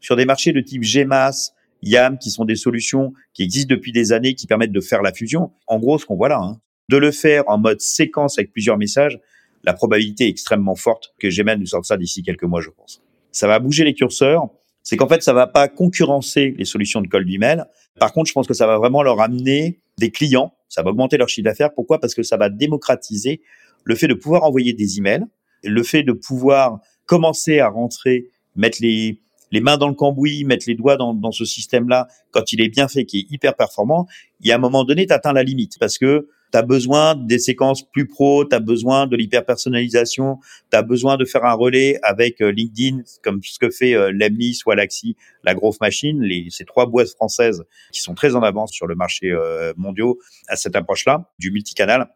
sur 0.00 0.16
des 0.16 0.24
marchés 0.24 0.52
de 0.52 0.60
type 0.60 0.82
GMAS, 0.82 1.52
YAM, 1.82 2.18
qui 2.18 2.30
sont 2.30 2.44
des 2.44 2.56
solutions 2.56 3.12
qui 3.32 3.42
existent 3.42 3.74
depuis 3.74 3.92
des 3.92 4.12
années, 4.12 4.34
qui 4.34 4.46
permettent 4.46 4.72
de 4.72 4.80
faire 4.80 5.02
la 5.02 5.12
fusion. 5.12 5.52
En 5.66 5.78
gros, 5.78 5.98
ce 5.98 6.06
qu'on 6.06 6.16
voit 6.16 6.28
là, 6.28 6.40
hein, 6.40 6.60
de 6.88 6.96
le 6.96 7.10
faire 7.10 7.44
en 7.46 7.58
mode 7.58 7.80
séquence 7.80 8.38
avec 8.38 8.52
plusieurs 8.52 8.76
messages, 8.76 9.18
la 9.64 9.74
probabilité 9.74 10.26
est 10.26 10.28
extrêmement 10.28 10.74
forte 10.74 11.14
que 11.18 11.28
Gmail 11.28 11.58
nous 11.58 11.66
sorte 11.66 11.84
ça 11.84 11.96
d'ici 11.96 12.22
quelques 12.22 12.44
mois, 12.44 12.60
je 12.60 12.70
pense. 12.70 13.02
Ça 13.32 13.46
va 13.46 13.58
bouger 13.58 13.84
les 13.84 13.94
curseurs. 13.94 14.48
C'est 14.82 14.96
qu'en 14.96 15.08
fait, 15.08 15.22
ça 15.22 15.34
va 15.34 15.46
pas 15.46 15.68
concurrencer 15.68 16.54
les 16.56 16.64
solutions 16.64 17.02
de 17.02 17.06
call 17.06 17.26
d'email. 17.26 17.64
Par 18.00 18.14
contre, 18.14 18.28
je 18.28 18.32
pense 18.32 18.46
que 18.46 18.54
ça 18.54 18.66
va 18.66 18.78
vraiment 18.78 19.02
leur 19.02 19.20
amener 19.20 19.78
des 19.98 20.10
clients, 20.10 20.54
ça 20.70 20.82
va 20.82 20.90
augmenter 20.90 21.18
leur 21.18 21.28
chiffre 21.28 21.44
d'affaires. 21.44 21.74
Pourquoi? 21.74 22.00
Parce 22.00 22.14
que 22.14 22.22
ça 22.22 22.38
va 22.38 22.48
démocratiser 22.48 23.42
le 23.84 23.94
fait 23.94 24.08
de 24.08 24.14
pouvoir 24.14 24.42
envoyer 24.44 24.72
des 24.72 24.96
emails, 24.98 25.26
le 25.62 25.82
fait 25.82 26.02
de 26.02 26.12
pouvoir 26.12 26.80
commencer 27.04 27.60
à 27.60 27.68
rentrer, 27.68 28.28
mettre 28.56 28.78
les, 28.80 29.20
mains 29.52 29.76
dans 29.76 29.88
le 29.88 29.94
cambouis, 29.94 30.44
mettre 30.44 30.64
les 30.66 30.74
doigts 30.74 30.96
dans, 30.96 31.12
dans 31.12 31.30
ce 31.30 31.44
système-là, 31.44 32.08
quand 32.30 32.54
il 32.54 32.62
est 32.62 32.70
bien 32.70 32.88
fait, 32.88 33.04
qui 33.04 33.18
est 33.18 33.26
hyper 33.30 33.54
performant, 33.54 34.06
il 34.40 34.48
y 34.48 34.52
a 34.52 34.54
un 34.54 34.58
moment 34.58 34.84
donné, 34.84 35.06
tu 35.06 35.12
atteins 35.12 35.34
la 35.34 35.42
limite 35.42 35.78
parce 35.78 35.98
que 35.98 36.26
tu 36.50 36.58
as 36.58 36.62
besoin 36.62 37.14
des 37.14 37.38
séquences 37.38 37.82
plus 37.82 38.06
pro, 38.06 38.44
tu 38.44 38.54
as 38.54 38.60
besoin 38.60 39.06
de 39.06 39.16
l'hyper-personnalisation, 39.16 40.38
tu 40.70 40.76
as 40.76 40.82
besoin 40.82 41.16
de 41.16 41.24
faire 41.24 41.44
un 41.44 41.52
relais 41.52 41.98
avec 42.02 42.40
euh, 42.40 42.50
LinkedIn, 42.50 43.02
comme 43.22 43.40
ce 43.42 43.58
que 43.58 43.70
fait 43.70 43.94
euh, 43.94 44.10
Lemnis 44.12 44.60
ou 44.66 44.70
Alaxi, 44.70 45.16
la 45.44 45.54
Growth 45.54 45.80
Machine, 45.80 46.22
les, 46.22 46.46
ces 46.50 46.64
trois 46.64 46.86
boîtes 46.86 47.10
françaises 47.10 47.64
qui 47.92 48.00
sont 48.00 48.14
très 48.14 48.34
en 48.34 48.42
avance 48.42 48.72
sur 48.72 48.86
le 48.86 48.94
marché 48.94 49.30
euh, 49.30 49.72
mondial 49.76 50.12
à 50.48 50.56
cette 50.56 50.76
approche-là, 50.76 51.30
du 51.38 51.50
multicanal. 51.50 52.08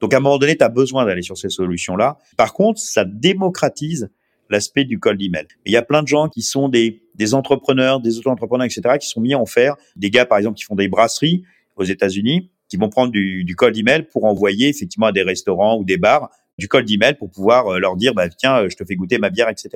Donc 0.00 0.12
à 0.14 0.16
un 0.16 0.20
moment 0.20 0.38
donné, 0.38 0.56
tu 0.56 0.64
as 0.64 0.68
besoin 0.68 1.04
d'aller 1.06 1.22
sur 1.22 1.38
ces 1.38 1.48
solutions-là. 1.48 2.18
Par 2.36 2.52
contre, 2.52 2.80
ça 2.80 3.04
démocratise 3.04 4.10
l'aspect 4.50 4.84
du 4.84 4.98
cold 4.98 5.20
email. 5.22 5.46
Il 5.64 5.72
y 5.72 5.76
a 5.76 5.82
plein 5.82 6.02
de 6.02 6.08
gens 6.08 6.28
qui 6.28 6.42
sont 6.42 6.68
des, 6.68 7.02
des 7.14 7.34
entrepreneurs, 7.34 8.00
des 8.00 8.18
auto-entrepreneurs, 8.18 8.66
etc., 8.66 8.96
qui 9.00 9.08
sont 9.08 9.20
mis 9.20 9.34
en 9.34 9.46
faire. 9.46 9.76
Des 9.96 10.10
gars, 10.10 10.26
par 10.26 10.38
exemple, 10.38 10.58
qui 10.58 10.64
font 10.64 10.74
des 10.74 10.88
brasseries 10.88 11.44
aux 11.76 11.84
États-Unis, 11.84 12.50
qui 12.72 12.78
vont 12.78 12.88
prendre 12.88 13.12
du, 13.12 13.44
du 13.44 13.54
cold 13.54 13.76
email 13.76 14.04
pour 14.10 14.24
envoyer 14.24 14.70
effectivement 14.70 15.08
à 15.08 15.12
des 15.12 15.22
restaurants 15.22 15.76
ou 15.76 15.84
des 15.84 15.98
bars 15.98 16.30
du 16.56 16.68
cold 16.68 16.90
email 16.90 17.12
pour 17.12 17.30
pouvoir 17.30 17.66
euh, 17.66 17.78
leur 17.78 17.96
dire 17.96 18.14
bah 18.14 18.30
tiens 18.30 18.66
je 18.66 18.74
te 18.74 18.82
fais 18.86 18.96
goûter 18.96 19.18
ma 19.18 19.28
bière 19.28 19.50
etc 19.50 19.68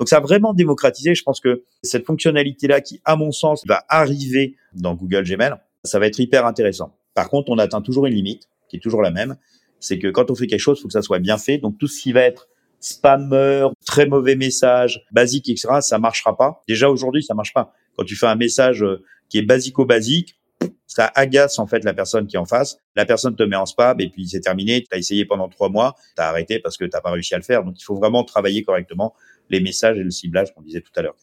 donc 0.00 0.08
ça 0.08 0.16
a 0.16 0.20
vraiment 0.20 0.52
démocratisé 0.52 1.14
je 1.14 1.22
pense 1.22 1.38
que 1.38 1.62
cette 1.84 2.04
fonctionnalité 2.04 2.66
là 2.66 2.80
qui 2.80 3.00
à 3.04 3.14
mon 3.14 3.30
sens 3.30 3.64
va 3.68 3.84
arriver 3.88 4.56
dans 4.72 4.96
Google 4.96 5.22
Gmail 5.22 5.52
ça 5.84 6.00
va 6.00 6.08
être 6.08 6.18
hyper 6.18 6.44
intéressant 6.44 6.96
par 7.14 7.28
contre 7.28 7.52
on 7.52 7.58
atteint 7.58 7.82
toujours 7.82 8.06
une 8.06 8.14
limite 8.14 8.48
qui 8.68 8.78
est 8.78 8.80
toujours 8.80 9.00
la 9.00 9.12
même 9.12 9.36
c'est 9.78 10.00
que 10.00 10.08
quand 10.08 10.32
on 10.32 10.34
fait 10.34 10.48
quelque 10.48 10.58
chose 10.58 10.78
il 10.80 10.82
faut 10.82 10.88
que 10.88 10.92
ça 10.92 11.02
soit 11.02 11.20
bien 11.20 11.38
fait 11.38 11.58
donc 11.58 11.78
tout 11.78 11.86
ce 11.86 12.02
qui 12.02 12.10
va 12.10 12.22
être 12.22 12.48
spammer, 12.80 13.68
très 13.86 14.06
mauvais 14.06 14.34
message, 14.36 15.04
basique, 15.12 15.50
etc., 15.50 15.68
ça 15.80 15.98
marchera 15.98 16.34
pas. 16.34 16.62
Déjà 16.66 16.88
aujourd'hui, 16.88 17.22
ça 17.22 17.34
marche 17.34 17.52
pas. 17.52 17.74
Quand 17.94 18.04
tu 18.04 18.16
fais 18.16 18.26
un 18.26 18.36
message 18.36 18.82
euh, 18.82 19.04
qui 19.28 19.36
est 19.36 19.42
basico-basique, 19.42 20.39
ça 20.86 21.10
agace 21.14 21.58
en 21.58 21.66
fait 21.66 21.84
la 21.84 21.94
personne 21.94 22.26
qui 22.26 22.36
est 22.36 22.38
en 22.38 22.44
face. 22.44 22.78
La 22.96 23.06
personne 23.06 23.36
te 23.36 23.44
met 23.44 23.56
en 23.56 23.64
spam 23.64 24.00
et 24.00 24.08
puis 24.08 24.28
c'est 24.28 24.40
terminé. 24.40 24.82
Tu 24.82 24.88
as 24.90 24.98
essayé 24.98 25.24
pendant 25.24 25.48
trois 25.48 25.68
mois, 25.68 25.94
tu 26.16 26.22
as 26.22 26.28
arrêté 26.28 26.58
parce 26.58 26.76
que 26.76 26.84
tu 26.84 26.90
n'as 26.92 27.00
pas 27.00 27.12
réussi 27.12 27.34
à 27.34 27.38
le 27.38 27.44
faire. 27.44 27.62
Donc 27.64 27.80
il 27.80 27.84
faut 27.84 27.94
vraiment 27.94 28.24
travailler 28.24 28.64
correctement 28.64 29.14
les 29.50 29.60
messages 29.60 29.96
et 29.98 30.02
le 30.02 30.10
ciblage 30.10 30.52
qu'on 30.52 30.62
disait 30.62 30.80
tout 30.80 30.92
à 30.96 31.02
l'heure. 31.02 31.16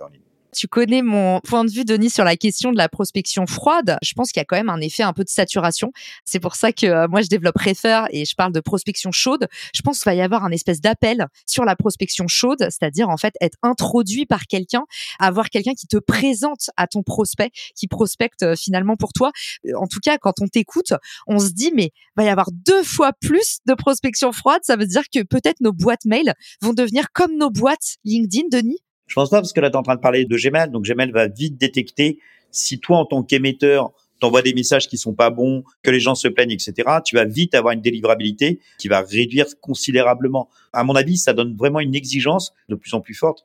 Tu 0.54 0.68
connais 0.68 1.02
mon 1.02 1.40
point 1.42 1.66
de 1.66 1.72
vue, 1.72 1.84
Denis, 1.84 2.10
sur 2.10 2.24
la 2.24 2.38
question 2.38 2.72
de 2.72 2.78
la 2.78 2.90
prospection 2.90 3.46
froide. 3.46 3.98
Je 4.02 4.14
pense 4.14 4.32
qu'il 4.32 4.40
y 4.40 4.42
a 4.42 4.46
quand 4.46 4.56
même 4.56 4.70
un 4.70 4.80
effet 4.80 5.04
un 5.04 5.14
peu 5.14 5.24
de 5.24 5.30
saturation. 5.30 5.92
C'est 6.26 6.40
pour 6.40 6.56
ça 6.56 6.72
que 6.72 6.86
euh, 6.86 7.08
moi, 7.10 7.22
je 7.22 7.28
développe 7.28 7.58
Refer 7.58 8.06
et 8.12 8.26
je 8.26 8.34
parle 8.36 8.54
de 8.54 8.60
prospection 8.60 9.12
chaude. 9.12 9.48
Je 9.74 9.82
pense 9.82 10.00
qu'il 10.00 10.10
va 10.10 10.16
y 10.16 10.22
avoir 10.22 10.46
un 10.46 10.52
espèce 10.52 10.80
d'appel 10.80 11.28
sur 11.46 11.66
la 11.66 11.76
prospection 11.76 12.28
chaude, 12.28 12.60
c'est-à-dire 12.70 13.10
en 13.10 13.18
fait 13.18 13.34
être 13.42 13.58
introduit 13.62 14.26
par 14.26 14.48
quelqu'un, 14.48 14.86
avoir 15.20 15.50
quelqu'un 15.50 15.74
qui 15.74 15.88
te 15.88 15.98
présente 15.98 16.70
à 16.78 16.88
ton 16.88 17.04
prospect, 17.04 17.52
qui 17.76 17.88
prospecte 17.88 18.44
euh, 18.44 18.56
finalement 18.56 18.96
pour 18.96 19.14
toi. 19.14 19.32
Euh, 19.66 19.74
en 19.76 19.88
tout 19.88 20.00
cas, 20.00 20.18
quand 20.18 20.42
on 20.42 20.48
t'écoute, 20.48 20.94
on 21.28 21.40
se 21.40 21.50
dit 21.50 21.72
mais 21.76 21.92
va 22.16 22.24
y 22.24 22.30
avoir 22.30 22.50
deux 22.52 22.84
fois 22.84 23.12
plus 23.14 23.60
de 23.66 23.74
prospection 23.74 24.32
froide. 24.32 24.62
Ça 24.64 24.76
veut 24.76 24.88
dire 24.88 25.04
que 25.14 25.24
peut-être 25.24 25.62
nos 25.62 25.74
boîtes 25.74 26.06
mail 26.06 26.34
vont 26.62 26.74
devenir 26.74 27.12
comme 27.14 27.38
nos 27.38 27.50
boîtes 27.50 27.98
LinkedIn, 28.06 28.48
Denis. 28.52 28.80
Je 29.08 29.16
pense 29.16 29.30
pas 29.30 29.38
parce 29.38 29.54
que 29.54 29.62
là, 29.62 29.70
tu 29.70 29.74
es 29.74 29.78
en 29.78 29.84
train 29.84 29.96
de 29.96 30.02
parler 30.02 30.26
de 30.26 30.38
Gmail. 30.38 30.70
Donc 30.70 30.86
Gmail 30.86 31.12
va 31.12 31.28
vite 31.28 31.58
détecter 31.58 32.20
si 32.52 32.80
toi, 32.80 32.98
en 32.98 33.06
tant 33.06 33.24
qu'émetteur, 33.24 33.92
t'envoies 34.20 34.42
des 34.42 34.54
messages 34.54 34.88
qui 34.88 34.98
sont 34.98 35.14
pas 35.14 35.30
bons, 35.30 35.64
que 35.84 35.92
les 35.92 36.00
gens 36.00 36.16
se 36.16 36.28
plaignent, 36.28 36.52
etc. 36.52 36.74
Tu 37.06 37.16
vas 37.16 37.26
vite 37.26 37.56
avoir 37.56 37.74
une 37.74 37.82
délivrabilité 37.82 38.60
qui 38.80 38.88
va 38.88 39.02
réduire 39.02 39.46
considérablement. 39.62 40.50
À 40.74 40.84
mon 40.84 40.96
avis, 40.96 41.18
ça 41.18 41.34
donne 41.34 41.56
vraiment 41.56 41.80
une 41.80 41.96
exigence 41.96 42.54
de 42.70 42.76
plus 42.76 42.94
en 42.94 43.02
plus 43.02 43.14
forte. 43.14 43.44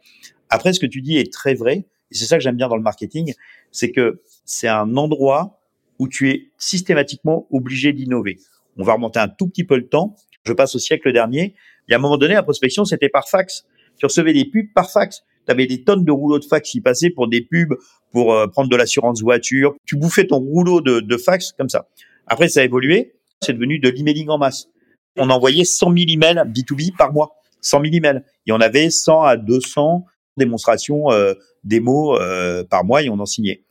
Après, 0.49 0.73
ce 0.73 0.81
que 0.81 0.87
tu 0.87 1.03
dis 1.03 1.17
est 1.17 1.33
très 1.33 1.55
vrai. 1.55 1.87
Et 2.11 2.15
c'est 2.15 2.27
ça 2.27 2.37
que 2.37 2.43
j'aime 2.43 2.57
bien 2.57 2.69
dans 2.69 2.77
le 2.77 2.83
marketing. 2.83 3.35
C'est 3.71 3.91
que 3.91 4.23
c'est 4.45 4.69
un 4.69 4.97
endroit 4.97 5.61
où 5.99 6.09
tu 6.09 6.31
es 6.31 6.51
systématiquement 6.59 7.47
obligé 7.51 7.93
d'innover. 7.93 8.39
On 8.77 8.85
va 8.85 8.95
remonter 8.95 9.19
un 9.19 9.29
tout 9.29 9.49
petit 9.49 9.65
peu 9.65 9.77
le 9.77 9.89
temps. 9.89 10.17
Je 10.45 10.53
passe 10.53 10.75
au 10.75 10.79
siècle 10.79 11.13
dernier. 11.13 11.55
Il 11.89 11.93
y 11.93 11.95
a 11.95 11.99
un 11.99 12.01
moment 12.01 12.19
donné, 12.19 12.35
la 12.35 12.43
prospection, 12.43 12.85
c'était 12.85 13.09
par 13.09 13.29
fax. 13.29 13.65
Tu 13.99 14.07
recevais 14.07 14.33
des 14.33 14.45
pubs 14.45 14.73
par 14.75 14.91
fax 14.91 15.23
tu 15.47 15.53
avais 15.53 15.67
des 15.67 15.83
tonnes 15.83 16.05
de 16.05 16.13
rouleaux 16.13 16.39
de 16.39 16.45
fax 16.45 16.71
qui 16.71 16.81
passaient 16.81 17.11
pour 17.11 17.29
des 17.29 17.43
pubs, 17.43 17.75
pour 18.13 18.33
euh, 18.33 18.47
prendre 18.47 18.69
de 18.69 18.77
l'assurance 18.77 19.23
voiture. 19.23 19.75
Tu 19.87 19.97
bouffais 19.97 20.27
ton 20.27 20.39
rouleau 20.39 20.81
de, 20.81 21.01
de 21.01 21.17
fax 21.17 21.53
comme 21.53 21.69
ça. 21.69 21.89
Après, 22.27 22.49
ça 22.49 22.61
a 22.61 22.65
évolué. 22.65 23.15
C'est 23.41 23.53
devenu 23.53 23.79
de 23.79 23.89
l'emailing 23.89 24.29
en 24.29 24.39
masse. 24.39 24.69
On 25.17 25.31
envoyait 25.31 25.65
100 25.65 25.87
000 25.87 25.97
emails 26.09 26.43
B2B 26.47 26.97
par 26.97 27.13
mois. 27.13 27.37
100 27.61 27.83
000 27.83 27.95
emails. 27.95 28.23
Et 28.47 28.53
on 28.53 28.61
avait 28.61 28.91
100 28.91 29.23
à 29.23 29.37
200 29.37 30.07
démonstrations, 30.37 31.11
euh, 31.11 31.35
démos 31.65 32.19
euh, 32.21 32.65
par 32.65 32.85
mois 32.85 33.03
et 33.03 33.11
on 33.11 33.19
en 33.19 33.27
signait. 33.27 33.65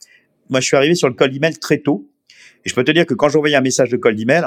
Moi, 0.50 0.60
je 0.60 0.66
suis 0.66 0.76
arrivé 0.76 0.94
sur 0.94 1.08
le 1.08 1.14
cold 1.14 1.34
email 1.34 1.58
très 1.58 1.78
tôt. 1.78 2.08
Et 2.64 2.68
je 2.68 2.74
peux 2.74 2.84
te 2.84 2.92
dire 2.92 3.06
que 3.06 3.14
quand 3.14 3.28
j'envoyais 3.28 3.56
un 3.56 3.62
message 3.62 3.88
de 3.88 3.96
cold 3.96 4.20
email, 4.20 4.44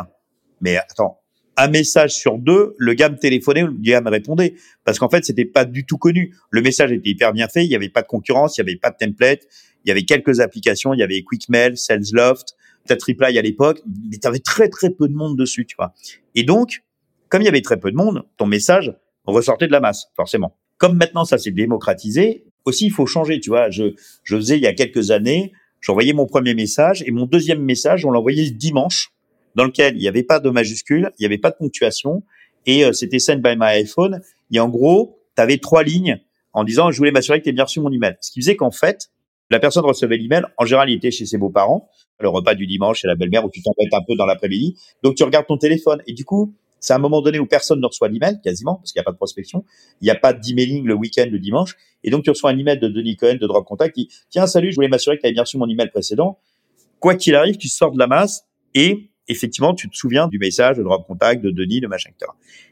mais 0.62 0.78
attends, 0.78 1.20
un 1.58 1.68
message 1.68 2.12
sur 2.12 2.38
deux, 2.38 2.76
le 2.78 2.94
gars 2.94 3.10
me 3.10 3.18
téléphonait 3.18 3.62
le 3.62 3.76
gars 3.80 4.02
me 4.02 4.10
répondait. 4.10 4.56
Parce 4.84 5.00
qu'en 5.00 5.10
fait, 5.10 5.24
c'était 5.26 5.46
pas 5.46 5.66
du 5.66 5.86
tout 5.86 5.98
connu. 5.98 6.36
Le 6.52 6.62
message 6.62 6.92
était 6.92 7.10
hyper 7.10 7.34
bien 7.34 7.48
fait, 7.48 7.64
il 7.64 7.70
n'y 7.70 7.76
avait 7.76 7.90
pas 7.90 8.02
de 8.02 8.08
concurrence, 8.08 8.58
il 8.58 8.64
n'y 8.64 8.70
avait 8.70 8.80
pas 8.80 8.92
de 8.92 8.98
template, 8.98 9.42
il 9.84 9.90
y 9.90 9.92
avait 9.92 10.04
quelques 10.04 10.40
applications, 10.40 10.94
il 10.94 11.00
y 11.00 11.04
avait 11.04 11.22
QuickMail, 11.24 11.78
SalesLoft, 11.78 12.56
peut-être 12.86 13.04
Reply 13.08 13.38
à 13.38 13.42
l'époque, 13.42 13.82
mais 14.10 14.18
tu 14.18 14.28
avais 14.28 14.40
très 14.40 14.70
très 14.70 14.90
peu 14.90 15.08
de 15.08 15.14
monde 15.14 15.38
dessus, 15.38 15.66
tu 15.66 15.76
vois. 15.76 15.94
Et 16.36 16.44
donc, 16.44 16.84
comme 17.30 17.42
il 17.42 17.46
y 17.46 17.50
avait 17.50 17.62
très 17.62 17.80
peu 17.80 17.92
de 17.92 17.96
monde, 17.96 18.24
ton 18.38 18.46
message 18.46 18.94
ressortait 19.26 19.68
de 19.68 19.72
la 19.72 19.80
masse, 19.80 20.08
forcément. 20.16 20.58
Comme 20.78 20.98
maintenant 20.98 21.26
ça 21.26 21.38
s'est 21.38 21.52
démocratisé, 21.52 22.46
aussi 22.66 22.88
il 22.88 22.92
faut 22.92 23.06
changer, 23.06 23.40
tu 23.40 23.50
vois. 23.50 23.70
Je, 23.70 23.96
je 24.24 24.36
faisais 24.36 24.58
il 24.58 24.64
y 24.64 24.68
a 24.68 24.74
quelques 24.74 25.12
années, 25.12 25.54
j'envoyais 25.80 26.14
mon 26.14 26.26
premier 26.26 26.54
message 26.54 27.04
et 27.06 27.12
mon 27.12 27.26
deuxième 27.26 27.64
message, 27.64 28.06
on 28.06 28.12
l'envoyait 28.12 28.50
dimanche 28.52 29.15
dans 29.56 29.64
lequel 29.64 29.96
il 29.96 30.00
n'y 30.00 30.08
avait 30.08 30.24
pas 30.24 30.40
de 30.40 30.50
majuscule, 30.50 31.12
il 31.18 31.22
n'y 31.22 31.26
avait 31.26 31.38
pas 31.38 31.52
de 31.52 31.56
ponctuation, 31.56 32.24
et 32.66 32.86
euh, 32.86 32.94
c'était 32.94 33.20
sent 33.20 33.38
by 33.38 33.56
my 33.58 33.68
iPhone. 33.68 34.22
Et 34.52 34.60
en 34.60 34.70
gros, 34.70 35.20
tu 35.36 35.42
avais 35.42 35.58
trois 35.58 35.84
lignes 35.84 36.20
en 36.54 36.64
disant 36.64 36.92
je 36.92 36.98
voulais 36.98 37.12
m'assurer 37.12 37.40
que 37.40 37.46
tu 37.46 37.54
bien 37.54 37.64
reçu 37.64 37.80
mon 37.80 37.92
email. 37.92 38.16
Ce 38.22 38.32
qui 38.32 38.42
faisait 38.42 38.56
qu'en 38.56 38.72
fait, 38.72 39.10
la 39.50 39.60
personne 39.60 39.86
recevait 39.86 40.18
l'email. 40.18 40.44
En 40.58 40.66
général, 40.66 40.90
il 40.90 40.96
était 40.96 41.12
chez 41.12 41.26
ses 41.26 41.38
beaux-parents, 41.38 41.90
le 42.20 42.30
repas 42.30 42.56
du 42.56 42.66
dimanche 42.66 43.02
chez 43.02 43.08
la 43.08 43.16
belle-mère 43.16 43.46
où 43.46 43.50
tu 43.50 43.62
t'embêtes 43.62 43.94
un 43.94 44.02
peu 44.02 44.16
dans 44.16 44.26
l'après-midi. 44.26 44.76
Donc 45.04 45.16
tu 45.16 45.24
regardes 45.24 45.46
ton 45.46 45.58
téléphone 45.58 46.02
et 46.08 46.14
du 46.14 46.26
coup, 46.26 46.54
c'est 46.80 46.94
un 46.94 47.00
moment 47.00 47.22
donné 47.22 47.40
où 47.40 47.46
personne 47.46 47.80
ne 47.80 47.86
reçoit 47.86 48.10
l'email 48.10 48.40
quasiment 48.44 48.76
parce 48.76 48.92
qu'il 48.92 49.00
n'y 49.00 49.04
a 49.04 49.06
pas 49.06 49.12
de 49.12 49.18
prospection, 49.18 49.66
il 50.02 50.06
n'y 50.06 50.12
a 50.12 50.16
pas 50.16 50.34
d'emailing 50.34 50.86
le 50.86 50.94
week-end, 50.94 51.26
le 51.32 51.40
dimanche, 51.40 51.76
et 52.04 52.12
donc 52.12 52.24
tu 52.24 52.30
reçois 52.30 52.52
un 52.52 52.58
email 52.58 52.78
de 52.78 52.88
Denis 52.88 53.16
Cohen 53.16 53.38
de 53.42 53.48
Drop 53.48 53.66
Contact 53.66 53.96
qui 53.96 54.10
tiens 54.30 54.46
salut, 54.46 54.72
je 54.72 54.76
voulais 54.76 54.88
m'assurer 54.88 55.16
que 55.16 55.22
tu 55.22 55.28
avais 55.28 55.34
bien 55.34 55.44
reçu 55.44 55.58
mon 55.58 55.68
email 55.68 55.90
précédent. 55.90 56.38
Quoi 57.00 57.16
qu'il 57.16 57.36
arrive, 57.36 57.58
tu 57.58 57.70
sors 57.70 57.92
de 57.92 57.98
la 57.98 58.08
masse 58.08 58.46
et 58.76 59.10
effectivement, 59.28 59.74
tu 59.74 59.90
te 59.90 59.96
souviens 59.96 60.28
du 60.28 60.40
message 60.40 60.78
de 60.78 60.84
drop 60.84 61.06
contact, 61.08 61.42
de 61.42 61.52
Denis, 61.52 61.82
de 61.82 61.88
machin, 61.88 62.12
etc. 62.16 62.32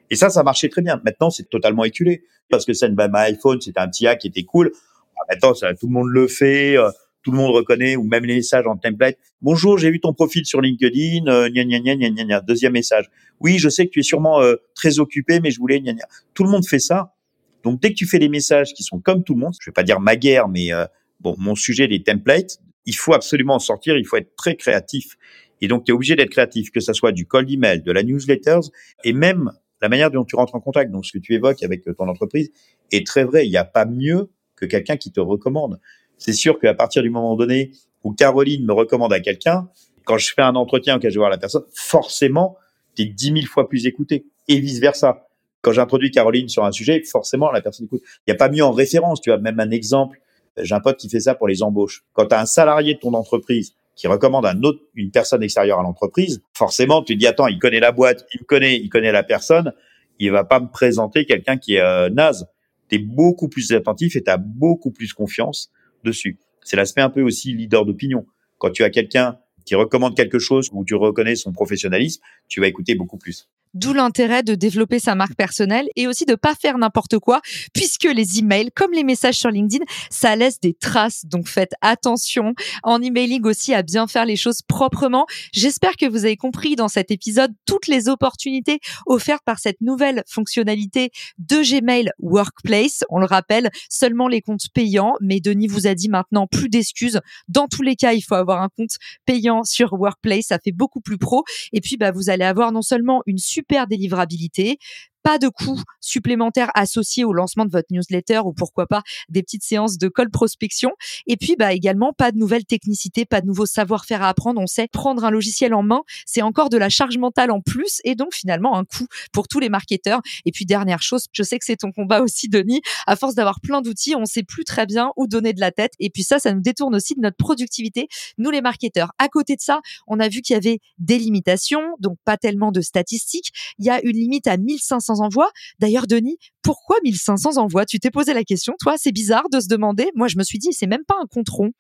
Et 0.10 0.16
ça, 0.16 0.30
ça 0.30 0.44
marchait 0.44 0.70
très 0.70 0.82
bien. 0.82 1.02
Maintenant, 1.04 1.30
c'est 1.30 1.50
totalement 1.50 1.84
éculé. 1.84 2.24
Parce 2.50 2.66
que 2.66 2.74
Send 2.74 2.90
by 2.90 3.06
my 3.12 3.32
iPhone, 3.32 3.60
c'était 3.62 3.80
un 3.80 3.88
petit 3.88 4.06
hack 4.06 4.20
qui 4.20 4.28
était 4.28 4.44
cool. 4.44 4.72
Ah, 5.16 5.22
maintenant, 5.30 5.54
ça, 5.54 5.74
tout 5.74 5.88
le 5.88 5.94
monde 5.94 6.10
le 6.10 6.28
fait, 6.28 6.78
euh, 6.78 6.90
tout 7.24 7.32
le 7.32 7.38
monde 7.38 7.52
reconnaît, 7.52 7.96
ou 7.96 8.04
même 8.04 8.26
les 8.26 8.36
messages 8.36 8.68
en 8.68 8.78
template. 8.78 9.18
Bonjour, 9.42 9.78
j'ai 9.78 9.90
vu 9.90 10.00
ton 10.00 10.14
profil 10.14 10.46
sur 10.46 10.62
LinkedIn, 10.62 11.26
euh, 11.28 11.50
gna, 11.50 11.64
gna, 11.64 11.80
gna, 11.80 11.96
gna, 11.96 12.24
gna, 12.24 12.42
Deuxième 12.42 12.74
message. 12.74 13.10
Oui, 13.40 13.58
je 13.58 13.70
sais 13.70 13.86
que 13.86 13.92
tu 13.92 14.00
es 14.00 14.04
sûrement 14.04 14.42
euh, 14.42 14.56
très 14.76 15.00
occupé, 15.00 15.40
mais 15.40 15.50
je 15.50 15.60
voulais 15.60 15.80
gna, 15.80 15.94
gna. 15.94 16.06
Tout 16.34 16.44
le 16.44 16.50
monde 16.50 16.66
fait 16.66 16.80
ça. 16.80 17.16
Donc, 17.64 17.82
dès 17.82 17.90
que 17.90 17.96
tu 17.96 18.06
fais 18.06 18.20
des 18.20 18.30
messages 18.30 18.74
qui 18.74 18.84
sont 18.84 19.00
comme 19.00 19.24
tout 19.24 19.34
le 19.34 19.40
monde, 19.40 19.54
je 19.60 19.70
vais 19.70 19.74
pas 19.74 19.84
dire 19.84 20.00
ma 20.00 20.18
guerre, 20.18 20.50
mais 20.50 20.74
euh, 20.74 20.86
bon, 21.22 21.36
mon 21.38 21.56
sujet 21.56 21.88
des 21.88 22.04
templates, 22.04 22.60
il 22.86 22.96
faut 22.96 23.14
absolument 23.14 23.56
en 23.56 23.60
sortir, 23.60 23.98
il 23.98 24.06
faut 24.06 24.18
être 24.18 24.36
très 24.36 24.56
créatif. 24.56 25.18
Et 25.62 25.68
donc, 25.68 25.86
tu 25.86 25.92
es 25.92 25.94
obligé 25.94 26.16
d'être 26.16 26.30
créatif, 26.30 26.72
que 26.72 26.80
ça 26.80 26.94
soit 26.94 27.12
du 27.12 27.26
cold 27.26 27.50
email, 27.50 27.82
de 27.82 27.92
la 27.92 28.04
newsletters, 28.04 28.70
et 29.04 29.14
même 29.14 29.52
la 29.82 29.90
manière 29.90 30.12
dont 30.12 30.24
tu 30.24 30.36
rentres 30.36 30.56
en 30.56 30.60
contact. 30.60 30.92
Donc, 30.92 31.06
ce 31.06 31.12
que 31.12 31.20
tu 31.20 31.34
évoques 31.34 31.64
avec 31.64 31.84
ton 31.84 32.08
entreprise 32.08 32.52
est 32.92 33.06
très 33.06 33.24
vrai. 33.24 33.46
Il 33.46 33.50
n'y 33.50 33.58
a 33.58 33.66
pas 33.66 33.86
mieux 33.86 34.30
que 34.56 34.66
quelqu'un 34.66 34.98
qui 34.98 35.12
te 35.12 35.20
recommande. 35.20 35.80
C'est 36.18 36.34
sûr 36.34 36.60
qu'à 36.60 36.74
partir 36.74 37.02
du 37.02 37.10
moment 37.10 37.36
donné 37.36 37.72
où 38.04 38.14
Caroline 38.14 38.66
me 38.66 38.74
recommande 38.74 39.14
à 39.14 39.20
quelqu'un, 39.20 39.70
quand 40.06 40.18
je 40.18 40.34
fais 40.34 40.42
un 40.42 40.56
entretien, 40.56 41.00
quand 41.00 41.10
je 41.10 41.16
vais 41.16 41.20
voir 41.20 41.30
la 41.30 41.38
personne, 41.38 41.64
forcément, 41.74 42.58
tu 42.96 43.04
es 43.04 43.06
dix 43.06 43.32
mille 43.32 43.48
fois 43.48 43.68
plus 43.68 43.86
écouté. 43.86 44.26
Et 44.48 44.60
vice 44.60 44.80
versa. 44.80 45.28
Quand 45.62 45.72
j'introduis 45.72 46.12
Caroline 46.12 46.50
sur 46.50 46.66
un 46.66 46.72
sujet, 46.72 47.02
forcément, 47.04 47.50
la 47.52 47.62
personne 47.62 47.86
écoute. 47.86 48.02
Il 48.28 48.32
n'y 48.32 48.34
a 48.34 48.38
pas 48.38 48.50
mieux 48.50 48.64
en 48.64 48.72
référence. 48.72 49.22
Tu 49.22 49.32
as 49.32 49.38
même 49.38 49.60
un 49.60 49.72
exemple. 49.72 50.20
J'ai 50.58 50.76
un 50.76 50.82
pote 50.82 50.98
qui 50.98 51.10
fait 51.10 51.22
ça 51.22 51.36
pour 51.36 51.48
les 51.48 51.64
embauches. 51.64 52.04
Quand 52.12 52.28
tu 52.28 52.36
as 52.36 52.42
un 52.42 52.46
salarié 52.46 52.96
de 52.96 53.00
ton 53.00 53.14
entreprise 53.14 53.74
qui 53.96 54.08
recommande 54.08 54.46
un 54.46 54.62
autre, 54.64 54.80
une 54.96 55.12
personne 55.12 55.44
extérieure 55.44 55.80
à 55.80 55.84
l'entreprise, 55.84 56.42
forcément, 56.54 57.04
tu 57.04 57.16
dis, 57.16 57.28
attends, 57.28 57.48
il 57.48 57.60
connaît 57.60 57.80
la 57.80 57.92
boîte, 57.92 58.26
il 58.34 58.44
connaît, 58.44 58.78
il 58.78 58.90
connaît 58.90 59.12
la 59.12 59.24
personne, 59.24 59.74
il 60.20 60.32
va 60.32 60.44
pas 60.44 60.60
me 60.60 60.70
présenter 60.70 61.26
quelqu'un 61.26 61.58
qui 61.58 61.76
est 61.76 61.82
euh, 61.82 62.10
naze. 62.10 62.48
Tu 62.90 62.96
es 62.96 63.00
beaucoup 63.00 63.50
plus 63.50 63.72
attentif 63.72 64.16
et 64.16 64.24
tu 64.24 64.30
as 64.30 64.38
beaucoup 64.38 64.92
plus 64.92 65.14
confiance 65.14 65.72
dessus. 66.04 66.40
C'est 66.64 66.76
l'aspect 66.76 67.02
un 67.02 67.10
peu 67.10 67.22
aussi 67.22 67.54
leader 67.54 67.86
d'opinion. 67.86 68.26
Quand 68.58 68.72
tu 68.72 68.84
as 68.84 68.90
quelqu'un 68.90 69.38
qui 69.66 69.76
recommande 69.76 70.16
quelque 70.16 70.40
chose 70.40 70.70
où 70.74 70.84
tu 70.86 70.96
reconnais 70.96 71.36
son 71.36 71.52
professionnalisme, 71.52 72.22
tu 72.48 72.60
vas 72.62 72.68
écouter 72.68 72.96
beaucoup 72.96 73.18
plus. 73.18 73.50
D'où 73.74 73.94
l'intérêt 73.94 74.44
de 74.44 74.56
développer 74.56 75.00
sa 75.00 75.16
marque 75.16 75.36
personnelle 75.36 75.88
et 75.96 76.08
aussi 76.08 76.26
de 76.26 76.36
pas 76.36 76.54
faire 76.56 76.78
n'importe 76.78 77.18
quoi, 77.20 77.42
puisque 77.74 78.04
les 78.04 78.40
emails, 78.40 78.70
comme 78.76 78.92
les 78.92 79.04
messages 79.04 79.36
sur 79.36 79.50
LinkedIn, 79.50 79.84
ça 80.10 80.36
laisse 80.36 80.60
des 80.60 80.74
traces. 80.74 81.26
Donc 81.26 81.48
faites 81.48 81.74
attention 81.82 82.54
en 82.84 83.02
emailing 83.02 83.44
aussi 83.46 83.74
à 83.74 83.82
bien 83.82 84.08
faire 84.08 84.26
les 84.26 84.36
choses 84.36 84.62
proprement. 84.62 85.26
J'espère 85.54 85.96
que 85.96 86.06
vous 86.06 86.26
avez 86.26 86.38
compris 86.38 86.76
dans 86.76 86.88
cet 86.88 87.10
épisode 87.10 87.52
toutes 87.66 87.88
les 87.88 88.10
opportunités 88.10 88.80
offertes 89.06 89.44
par 89.46 89.60
cette 89.60 89.82
nouvelle 89.82 90.24
fonctionnalité 90.28 91.12
de 91.40 91.62
Gmail 91.64 92.12
Workplace. 92.20 93.04
On 93.10 93.20
le 93.20 93.26
rappelle, 93.26 93.72
seulement 93.90 94.28
les 94.28 94.42
comptes 94.42 94.68
payants, 94.74 95.14
mais 95.22 95.40
Denis 95.40 95.68
vous 95.68 95.88
a 95.88 95.96
dit 95.96 96.10
maintenant 96.10 96.48
plus 96.48 96.70
d'excuses. 96.70 97.20
Dans 97.48 97.68
tous 97.68 97.82
les 97.82 97.96
cas, 97.96 98.14
il 98.14 98.22
faut 98.22 98.36
avoir 98.36 98.62
un 98.62 98.70
compte 98.70 98.98
payant 99.26 99.64
sur 99.64 99.94
Workplace, 99.94 100.46
ça 100.48 100.60
fait 100.64 100.72
beaucoup 100.72 101.02
plus 101.02 101.18
pro. 101.18 101.44
Et 101.72 101.82
puis, 101.82 101.98
bah, 101.98 102.12
vous 102.12 102.30
allez 102.30 102.46
avoir 102.46 102.72
non 102.72 102.82
seulement 102.82 103.22
une 103.26 103.38
super 103.38 103.63
super 103.64 103.88
délivrabilité, 103.88 104.78
pas 105.24 105.40
de 105.40 105.48
coûts 105.48 105.82
supplémentaires 106.02 106.70
associés 106.76 107.24
au 107.24 107.34
lancement 107.34 107.66
de 107.66 107.72
votre 107.72 107.88
newsletter 107.92 108.42
ou 108.46 108.54
pourquoi 108.54 108.88
pas 108.88 109.02
des 109.30 109.42
petites 109.42 109.64
séances 109.64 109.98
de 109.98 110.08
call 110.10 110.30
prospection. 110.30 110.92
Et 111.28 111.38
puis, 111.38 111.56
bah, 111.58 111.74
également, 111.74 112.14
pas 112.14 112.32
de 112.32 112.38
nouvelles 112.38 112.66
technicités, 112.66 113.26
pas 113.26 113.42
de 113.42 113.48
nouveaux 113.48 113.66
savoir-faire 113.66 114.22
à 114.22 114.30
apprendre. 114.30 114.62
On 114.62 114.68
sait 114.68 114.88
prendre 114.88 115.24
un 115.24 115.32
logiciel 115.32 115.74
en 115.74 115.84
main, 115.84 116.02
c'est 116.26 116.42
encore 116.42 116.70
de 116.70 116.78
la 116.78 116.90
charge 116.90 117.18
mentale 117.18 117.52
en 117.52 117.62
plus 117.62 118.00
et 118.04 118.16
donc 118.16 118.34
finalement 118.34 118.78
un 118.78 118.84
coût 118.84 119.08
pour 119.32 119.48
tous 119.48 119.60
les 119.60 119.70
marketeurs. 119.70 120.22
Et 120.46 120.52
puis, 120.52 120.66
dernière 120.66 121.02
chose, 121.02 121.28
je 121.32 121.44
sais 121.44 121.58
que 121.58 121.66
c'est 121.66 121.78
ton 121.78 121.92
combat 121.92 122.22
aussi, 122.22 122.50
Denis. 122.50 122.82
À 123.08 123.16
force 123.16 123.36
d'avoir 123.36 123.62
plein 123.62 123.82
d'outils, 123.82 124.16
on 124.16 124.26
sait 124.26 124.44
plus 124.44 124.66
très 124.66 124.86
bien 124.86 125.12
où 125.16 125.28
donner 125.28 125.54
de 125.54 125.60
la 125.60 125.72
tête. 125.72 125.94
Et 126.00 126.10
puis 126.10 126.24
ça, 126.24 126.40
ça 126.40 126.54
nous 126.54 126.62
détourne 126.62 126.96
aussi 126.96 127.16
de 127.16 127.22
notre 127.22 127.38
productivité, 127.38 128.08
nous 128.38 128.50
les 128.50 128.62
marketeurs. 128.62 129.12
À 129.18 129.30
côté 129.30 129.56
de 129.56 129.62
ça, 129.62 129.82
on 130.08 130.20
a 130.20 130.28
vu 130.28 130.42
qu'il 130.42 130.54
y 130.54 130.58
avait 130.58 130.80
des 130.98 131.18
limitations, 131.18 131.82
donc 132.00 132.18
pas 132.26 132.38
tellement 132.38 132.72
de 132.72 132.82
statistiques. 132.82 133.52
Il 133.80 133.86
y 133.86 133.90
a 133.90 134.04
une 134.04 134.18
limite 134.18 134.48
à 134.48 134.58
1500 134.58 135.13
envois. 135.22 135.50
D'ailleurs, 135.80 136.08
Denis, 136.08 136.38
pourquoi 136.62 136.98
1500 137.04 137.58
envois? 137.58 137.86
Tu 137.86 138.00
t'es 138.00 138.12
posé 138.12 138.34
la 138.34 138.44
question, 138.44 138.74
toi? 138.80 138.96
C'est 138.98 139.12
bizarre 139.12 139.50
de 139.52 139.60
se 139.60 139.68
demander. 139.68 140.10
Moi, 140.16 140.28
je 140.28 140.38
me 140.38 140.44
suis 140.44 140.60
dit, 140.60 140.70
c'est 140.72 140.88
même 140.88 141.06
pas 141.08 141.16
un 141.22 141.26
compte 141.26 141.50
rond. 141.50 141.72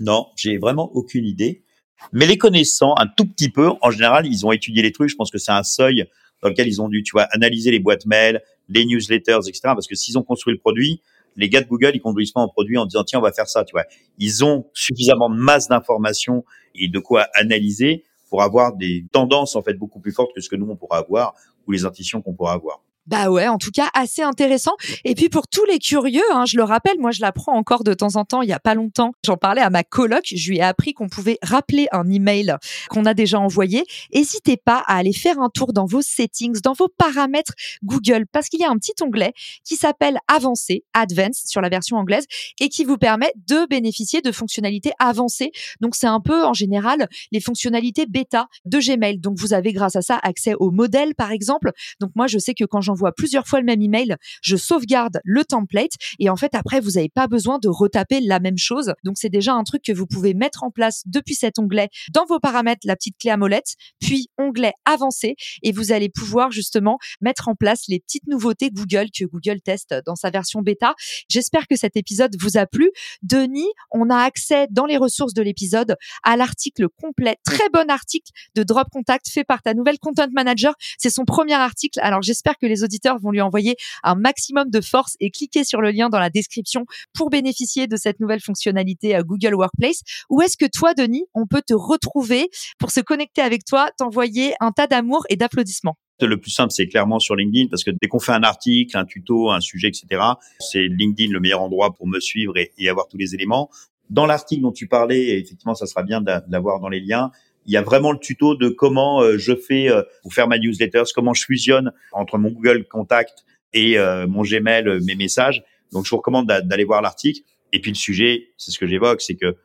Non, 0.00 0.26
j'ai 0.36 0.58
vraiment 0.58 0.90
aucune 0.94 1.24
idée. 1.24 1.64
Mais 2.12 2.26
les 2.26 2.38
connaissant 2.38 2.94
un 2.98 3.06
tout 3.06 3.26
petit 3.26 3.48
peu, 3.48 3.70
en 3.80 3.90
général, 3.90 4.26
ils 4.26 4.44
ont 4.44 4.52
étudié 4.52 4.82
les 4.82 4.92
trucs. 4.92 5.10
Je 5.10 5.16
pense 5.16 5.30
que 5.30 5.38
c'est 5.38 5.52
un 5.52 5.62
seuil 5.62 6.06
dans 6.42 6.48
lequel 6.48 6.68
ils 6.68 6.82
ont 6.82 6.88
dû, 6.88 7.02
tu 7.02 7.12
vois, 7.12 7.22
analyser 7.30 7.70
les 7.70 7.78
boîtes 7.78 8.06
mail, 8.06 8.42
les 8.68 8.84
newsletters, 8.84 9.48
etc. 9.48 9.60
Parce 9.64 9.86
que 9.86 9.94
s'ils 9.94 10.18
ont 10.18 10.22
construit 10.22 10.52
le 10.52 10.58
produit, 10.58 11.00
les 11.36 11.48
gars 11.48 11.60
de 11.60 11.66
Google, 11.66 11.92
ils 11.94 12.00
conduisent 12.00 12.32
pas 12.32 12.40
un 12.40 12.48
produit 12.48 12.76
en 12.78 12.86
disant 12.86 13.04
tiens, 13.04 13.18
on 13.18 13.22
va 13.22 13.32
faire 13.32 13.48
ça, 13.48 13.64
tu 13.64 13.72
vois. 13.72 13.84
Ils 14.18 14.44
ont 14.44 14.66
suffisamment 14.74 15.30
de 15.30 15.36
masse 15.36 15.68
d'informations 15.68 16.44
et 16.74 16.88
de 16.88 16.98
quoi 16.98 17.28
analyser 17.34 18.04
pour 18.28 18.42
avoir 18.42 18.74
des 18.74 19.06
tendances 19.12 19.54
en 19.54 19.62
fait 19.62 19.74
beaucoup 19.74 20.00
plus 20.00 20.12
fortes 20.12 20.32
que 20.34 20.40
ce 20.40 20.48
que 20.48 20.56
nous 20.56 20.68
on 20.68 20.76
pourra 20.76 20.98
avoir 20.98 21.34
ou 21.66 21.72
les 21.72 21.84
intuitions 21.84 22.22
qu'on 22.22 22.34
pourra 22.34 22.52
avoir. 22.52 22.80
Bah 23.06 23.28
ouais, 23.28 23.48
en 23.48 23.58
tout 23.58 23.70
cas 23.70 23.90
assez 23.92 24.22
intéressant. 24.22 24.72
Et 25.04 25.14
puis 25.14 25.28
pour 25.28 25.46
tous 25.46 25.64
les 25.66 25.78
curieux, 25.78 26.22
hein, 26.32 26.46
je 26.46 26.56
le 26.56 26.62
rappelle, 26.64 26.98
moi 26.98 27.10
je 27.10 27.20
l'apprends 27.20 27.52
encore 27.52 27.84
de 27.84 27.92
temps 27.92 28.16
en 28.16 28.24
temps. 28.24 28.40
Il 28.40 28.48
y 28.48 28.54
a 28.54 28.58
pas 28.58 28.74
longtemps, 28.74 29.12
j'en 29.26 29.36
parlais 29.36 29.60
à 29.60 29.68
ma 29.68 29.84
coloc. 29.84 30.22
Je 30.34 30.50
lui 30.50 30.56
ai 30.56 30.62
appris 30.62 30.94
qu'on 30.94 31.10
pouvait 31.10 31.36
rappeler 31.42 31.86
un 31.92 32.08
email 32.08 32.56
qu'on 32.88 33.04
a 33.04 33.12
déjà 33.12 33.38
envoyé. 33.38 33.84
N'hésitez 34.14 34.56
pas 34.56 34.82
à 34.86 34.96
aller 34.96 35.12
faire 35.12 35.38
un 35.38 35.50
tour 35.50 35.74
dans 35.74 35.84
vos 35.84 36.00
settings, 36.00 36.60
dans 36.62 36.72
vos 36.72 36.88
paramètres 36.88 37.52
Google, 37.82 38.24
parce 38.32 38.48
qu'il 38.48 38.60
y 38.60 38.64
a 38.64 38.70
un 38.70 38.78
petit 38.78 38.94
onglet 39.02 39.34
qui 39.64 39.76
s'appelle 39.76 40.18
Avancé, 40.26 40.84
Advanced 40.94 41.46
sur 41.46 41.60
la 41.60 41.68
version 41.68 41.98
anglaise, 41.98 42.24
et 42.58 42.70
qui 42.70 42.84
vous 42.84 42.96
permet 42.96 43.32
de 43.48 43.66
bénéficier 43.68 44.22
de 44.22 44.32
fonctionnalités 44.32 44.92
avancées. 44.98 45.52
Donc 45.80 45.94
c'est 45.94 46.06
un 46.06 46.20
peu 46.20 46.42
en 46.44 46.54
général 46.54 47.08
les 47.32 47.40
fonctionnalités 47.40 48.06
bêta 48.06 48.46
de 48.64 48.78
Gmail. 48.78 49.18
Donc 49.18 49.36
vous 49.38 49.52
avez 49.52 49.74
grâce 49.74 49.96
à 49.96 50.00
ça 50.00 50.18
accès 50.22 50.54
au 50.54 50.70
modèle 50.70 51.14
par 51.14 51.32
exemple. 51.32 51.72
Donc 52.00 52.12
moi 52.14 52.26
je 52.28 52.38
sais 52.38 52.54
que 52.54 52.64
quand 52.64 52.80
j'en 52.80 52.93
j'envoie 52.94 53.12
plusieurs 53.12 53.46
fois 53.46 53.58
le 53.58 53.66
même 53.66 53.82
email, 53.82 54.16
je 54.40 54.56
sauvegarde 54.56 55.20
le 55.24 55.44
template 55.44 55.92
et 56.20 56.30
en 56.30 56.36
fait 56.36 56.54
après 56.54 56.80
vous 56.80 56.92
n'avez 56.92 57.08
pas 57.08 57.26
besoin 57.26 57.58
de 57.58 57.68
retaper 57.68 58.20
la 58.20 58.38
même 58.38 58.58
chose. 58.58 58.94
Donc 59.02 59.16
c'est 59.18 59.28
déjà 59.28 59.52
un 59.52 59.64
truc 59.64 59.82
que 59.82 59.92
vous 59.92 60.06
pouvez 60.06 60.32
mettre 60.32 60.62
en 60.62 60.70
place 60.70 61.02
depuis 61.06 61.34
cet 61.34 61.58
onglet 61.58 61.88
dans 62.12 62.24
vos 62.26 62.38
paramètres, 62.38 62.82
la 62.84 62.94
petite 62.94 63.16
clé 63.18 63.30
à 63.30 63.36
molette, 63.36 63.74
puis 64.00 64.28
onglet 64.38 64.72
avancé 64.84 65.34
et 65.62 65.72
vous 65.72 65.90
allez 65.90 66.08
pouvoir 66.08 66.52
justement 66.52 66.98
mettre 67.20 67.48
en 67.48 67.56
place 67.56 67.84
les 67.88 67.98
petites 67.98 68.26
nouveautés 68.28 68.70
Google 68.70 69.06
que 69.16 69.24
Google 69.24 69.60
teste 69.60 69.94
dans 70.06 70.14
sa 70.14 70.30
version 70.30 70.62
bêta. 70.62 70.94
J'espère 71.28 71.66
que 71.66 71.76
cet 71.76 71.96
épisode 71.96 72.36
vous 72.40 72.56
a 72.56 72.66
plu. 72.66 72.90
Denis, 73.22 73.70
on 73.90 74.08
a 74.08 74.18
accès 74.18 74.68
dans 74.70 74.86
les 74.86 74.96
ressources 74.96 75.34
de 75.34 75.42
l'épisode 75.42 75.96
à 76.22 76.36
l'article 76.36 76.86
complet, 77.00 77.36
très 77.44 77.68
bon 77.72 77.90
article 77.90 78.30
de 78.54 78.62
Drop 78.62 78.88
Contact 78.92 79.28
fait 79.28 79.44
par 79.44 79.62
ta 79.62 79.74
nouvelle 79.74 79.98
content 79.98 80.28
manager. 80.32 80.74
C'est 80.98 81.10
son 81.10 81.24
premier 81.24 81.54
article. 81.54 81.98
Alors 82.00 82.22
j'espère 82.22 82.56
que 82.58 82.66
les 82.66 82.83
auditeurs 82.84 83.18
vont 83.18 83.30
lui 83.30 83.40
envoyer 83.40 83.76
un 84.02 84.14
maximum 84.14 84.70
de 84.70 84.80
force 84.80 85.16
et 85.20 85.30
cliquer 85.30 85.64
sur 85.64 85.80
le 85.80 85.90
lien 85.90 86.08
dans 86.08 86.20
la 86.20 86.30
description 86.30 86.84
pour 87.12 87.30
bénéficier 87.30 87.86
de 87.86 87.96
cette 87.96 88.20
nouvelle 88.20 88.40
fonctionnalité 88.40 89.14
à 89.14 89.22
Google 89.22 89.54
Workplace. 89.54 90.02
Où 90.30 90.42
est-ce 90.42 90.56
que 90.56 90.66
toi, 90.66 90.94
Denis, 90.94 91.24
on 91.34 91.46
peut 91.46 91.62
te 91.66 91.74
retrouver 91.74 92.48
pour 92.78 92.90
se 92.90 93.00
connecter 93.00 93.40
avec 93.40 93.64
toi, 93.64 93.88
t'envoyer 93.98 94.54
un 94.60 94.72
tas 94.72 94.86
d'amour 94.86 95.24
et 95.28 95.36
d'applaudissements? 95.36 95.96
Le 96.20 96.38
plus 96.38 96.50
simple, 96.50 96.70
c'est 96.70 96.86
clairement 96.86 97.18
sur 97.18 97.34
LinkedIn 97.34 97.68
parce 97.68 97.82
que 97.82 97.90
dès 97.90 98.08
qu'on 98.08 98.20
fait 98.20 98.32
un 98.32 98.44
article, 98.44 98.96
un 98.96 99.04
tuto, 99.04 99.50
un 99.50 99.60
sujet, 99.60 99.88
etc., 99.88 100.22
c'est 100.60 100.86
LinkedIn 100.86 101.32
le 101.32 101.40
meilleur 101.40 101.60
endroit 101.60 101.92
pour 101.92 102.06
me 102.06 102.20
suivre 102.20 102.54
et, 102.56 102.88
avoir 102.88 103.08
tous 103.08 103.16
les 103.16 103.34
éléments. 103.34 103.68
Dans 104.10 104.26
l'article 104.26 104.62
dont 104.62 104.72
tu 104.72 104.86
parlais, 104.86 105.40
effectivement, 105.40 105.74
ça 105.74 105.86
sera 105.86 106.02
bien 106.02 106.20
d'avoir 106.20 106.78
dans 106.78 106.88
les 106.88 107.00
liens 107.00 107.32
il 107.66 107.72
y 107.72 107.76
a 107.76 107.82
vraiment 107.82 108.12
le 108.12 108.18
tuto 108.18 108.54
de 108.54 108.68
comment 108.68 109.20
euh, 109.20 109.38
je 109.38 109.54
fais 109.54 109.90
euh, 109.90 110.02
pour 110.22 110.32
faire 110.34 110.48
ma 110.48 110.58
newsletter, 110.58 111.02
comment 111.14 111.34
je 111.34 111.44
fusionne 111.44 111.92
entre 112.12 112.38
mon 112.38 112.50
Google 112.50 112.86
Contact 112.86 113.44
et 113.72 113.98
euh, 113.98 114.26
mon 114.26 114.42
Gmail, 114.42 115.00
mes 115.02 115.14
messages. 115.14 115.64
Donc, 115.92 116.04
je 116.04 116.10
vous 116.10 116.18
recommande 116.18 116.46
d'aller 116.46 116.84
voir 116.84 117.02
l'article. 117.02 117.40
Et 117.72 117.80
puis, 117.80 117.90
le 117.90 117.96
sujet, 117.96 118.48
c'est 118.56 118.70
ce 118.70 118.78
que 118.78 118.86
j'évoque, 118.86 119.20
c'est 119.20 119.34
que 119.34 119.56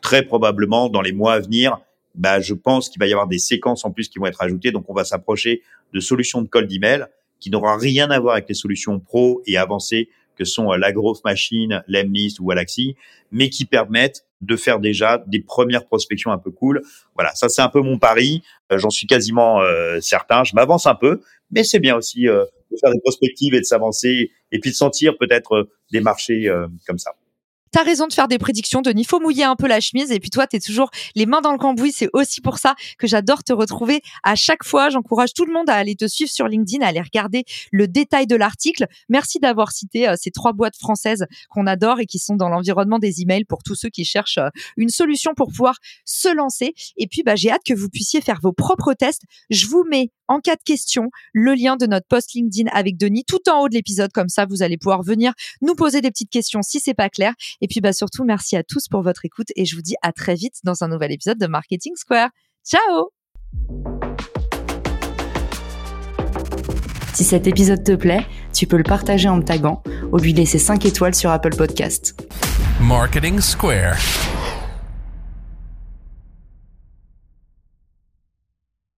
très 0.00 0.22
probablement, 0.22 0.88
dans 0.88 1.02
les 1.02 1.12
mois 1.12 1.34
à 1.34 1.40
venir, 1.40 1.78
bah, 2.14 2.40
je 2.40 2.54
pense 2.54 2.88
qu'il 2.88 3.00
va 3.00 3.06
y 3.06 3.12
avoir 3.12 3.28
des 3.28 3.38
séquences 3.38 3.84
en 3.84 3.90
plus 3.90 4.08
qui 4.08 4.18
vont 4.18 4.26
être 4.26 4.42
ajoutées. 4.42 4.70
Donc, 4.70 4.88
on 4.88 4.94
va 4.94 5.04
s'approcher 5.04 5.62
de 5.92 6.00
solutions 6.00 6.42
de 6.42 6.48
cold 6.48 6.70
email 6.72 7.06
qui 7.40 7.50
n'aura 7.50 7.76
rien 7.76 8.10
à 8.10 8.18
voir 8.18 8.34
avec 8.34 8.48
les 8.48 8.54
solutions 8.54 8.98
pro 8.98 9.42
et 9.46 9.56
avancées 9.56 10.08
que 10.38 10.44
sont 10.44 10.72
la 10.72 10.92
Growth 10.92 11.24
Machine, 11.24 11.82
Lemlist 11.88 12.38
ou 12.40 12.50
Alaxi, 12.50 12.96
mais 13.32 13.50
qui 13.50 13.64
permettent 13.64 14.24
de 14.40 14.56
faire 14.56 14.78
déjà 14.78 15.22
des 15.26 15.40
premières 15.40 15.86
prospections 15.86 16.30
un 16.30 16.38
peu 16.38 16.50
cool. 16.50 16.82
Voilà, 17.14 17.34
ça 17.34 17.48
c'est 17.48 17.62
un 17.62 17.68
peu 17.68 17.80
mon 17.80 17.98
pari. 17.98 18.42
Euh, 18.72 18.78
j'en 18.78 18.90
suis 18.90 19.06
quasiment 19.06 19.60
euh, 19.60 20.00
certain. 20.00 20.44
Je 20.44 20.54
m'avance 20.54 20.86
un 20.86 20.94
peu, 20.94 21.20
mais 21.50 21.64
c'est 21.64 21.80
bien 21.80 21.96
aussi 21.96 22.28
euh, 22.28 22.44
de 22.70 22.76
faire 22.80 22.92
des 22.92 23.00
prospectives 23.00 23.54
et 23.54 23.60
de 23.60 23.64
s'avancer 23.64 24.30
et 24.52 24.58
puis 24.60 24.70
de 24.70 24.76
sentir 24.76 25.16
peut-être 25.18 25.68
des 25.90 26.00
marchés 26.00 26.50
comme 26.86 26.98
ça. 26.98 27.14
T'as 27.70 27.82
raison 27.82 28.06
de 28.06 28.12
faire 28.12 28.28
des 28.28 28.38
prédictions, 28.38 28.82
Denis. 28.82 29.04
Faut 29.04 29.20
mouiller 29.20 29.44
un 29.44 29.56
peu 29.56 29.66
la 29.66 29.80
chemise. 29.80 30.10
Et 30.10 30.20
puis 30.20 30.30
toi, 30.30 30.46
t'es 30.46 30.60
toujours 30.60 30.90
les 31.14 31.26
mains 31.26 31.40
dans 31.40 31.52
le 31.52 31.58
cambouis. 31.58 31.92
C'est 31.92 32.08
aussi 32.12 32.40
pour 32.40 32.58
ça 32.58 32.74
que 32.98 33.06
j'adore 33.06 33.44
te 33.44 33.52
retrouver 33.52 34.02
à 34.22 34.34
chaque 34.34 34.64
fois. 34.64 34.90
J'encourage 34.90 35.34
tout 35.34 35.44
le 35.44 35.52
monde 35.52 35.68
à 35.70 35.74
aller 35.74 35.96
te 35.96 36.06
suivre 36.06 36.30
sur 36.30 36.48
LinkedIn, 36.48 36.84
à 36.84 36.88
aller 36.88 37.00
regarder 37.00 37.44
le 37.72 37.88
détail 37.88 38.26
de 38.26 38.36
l'article. 38.36 38.86
Merci 39.08 39.38
d'avoir 39.38 39.72
cité 39.72 40.08
euh, 40.08 40.14
ces 40.16 40.30
trois 40.30 40.52
boîtes 40.52 40.76
françaises 40.76 41.26
qu'on 41.50 41.66
adore 41.66 42.00
et 42.00 42.06
qui 42.06 42.18
sont 42.18 42.36
dans 42.36 42.48
l'environnement 42.48 42.98
des 42.98 43.22
emails 43.22 43.44
pour 43.44 43.62
tous 43.62 43.74
ceux 43.74 43.88
qui 43.88 44.04
cherchent 44.04 44.38
euh, 44.38 44.48
une 44.76 44.90
solution 44.90 45.34
pour 45.34 45.48
pouvoir 45.48 45.76
se 46.04 46.34
lancer. 46.34 46.74
Et 46.96 47.06
puis, 47.06 47.22
bah, 47.22 47.36
j'ai 47.36 47.50
hâte 47.50 47.64
que 47.64 47.74
vous 47.74 47.88
puissiez 47.88 48.20
faire 48.20 48.38
vos 48.42 48.52
propres 48.52 48.94
tests. 48.94 49.22
Je 49.50 49.66
vous 49.66 49.84
mets 49.84 50.10
en 50.28 50.40
cas 50.40 50.56
de 50.56 50.62
question 50.62 51.10
le 51.32 51.54
lien 51.54 51.76
de 51.76 51.86
notre 51.86 52.06
post 52.06 52.34
LinkedIn 52.34 52.70
avec 52.72 52.96
Denis 52.96 53.24
tout 53.24 53.48
en 53.48 53.62
haut 53.62 53.68
de 53.68 53.74
l'épisode. 53.74 54.12
Comme 54.12 54.28
ça, 54.28 54.46
vous 54.46 54.62
allez 54.62 54.76
pouvoir 54.76 55.02
venir 55.02 55.32
nous 55.62 55.74
poser 55.74 56.00
des 56.00 56.10
petites 56.10 56.30
questions 56.30 56.62
si 56.62 56.80
c'est 56.80 56.94
pas 56.94 57.08
clair. 57.08 57.34
Et 57.60 57.68
puis, 57.68 57.80
bah, 57.80 57.92
surtout, 57.92 58.24
merci 58.24 58.56
à 58.56 58.62
tous 58.62 58.88
pour 58.88 59.02
votre 59.02 59.24
écoute 59.24 59.48
et 59.56 59.64
je 59.64 59.74
vous 59.74 59.82
dis 59.82 59.96
à 60.02 60.12
très 60.12 60.34
vite 60.34 60.56
dans 60.64 60.84
un 60.84 60.88
nouvel 60.88 61.12
épisode 61.12 61.38
de 61.38 61.46
Marketing 61.46 61.92
Square. 61.96 62.30
Ciao! 62.64 63.10
Si 67.14 67.24
cet 67.24 67.48
épisode 67.48 67.82
te 67.82 67.96
plaît, 67.96 68.24
tu 68.54 68.66
peux 68.66 68.76
le 68.76 68.84
partager 68.84 69.28
en 69.28 69.38
me 69.38 69.42
tagant 69.42 69.82
ou 70.12 70.18
lui 70.18 70.32
laisser 70.32 70.58
5 70.58 70.84
étoiles 70.86 71.14
sur 71.14 71.30
Apple 71.30 71.56
Podcast. 71.56 72.14
Marketing 72.80 73.40
Square. 73.40 73.96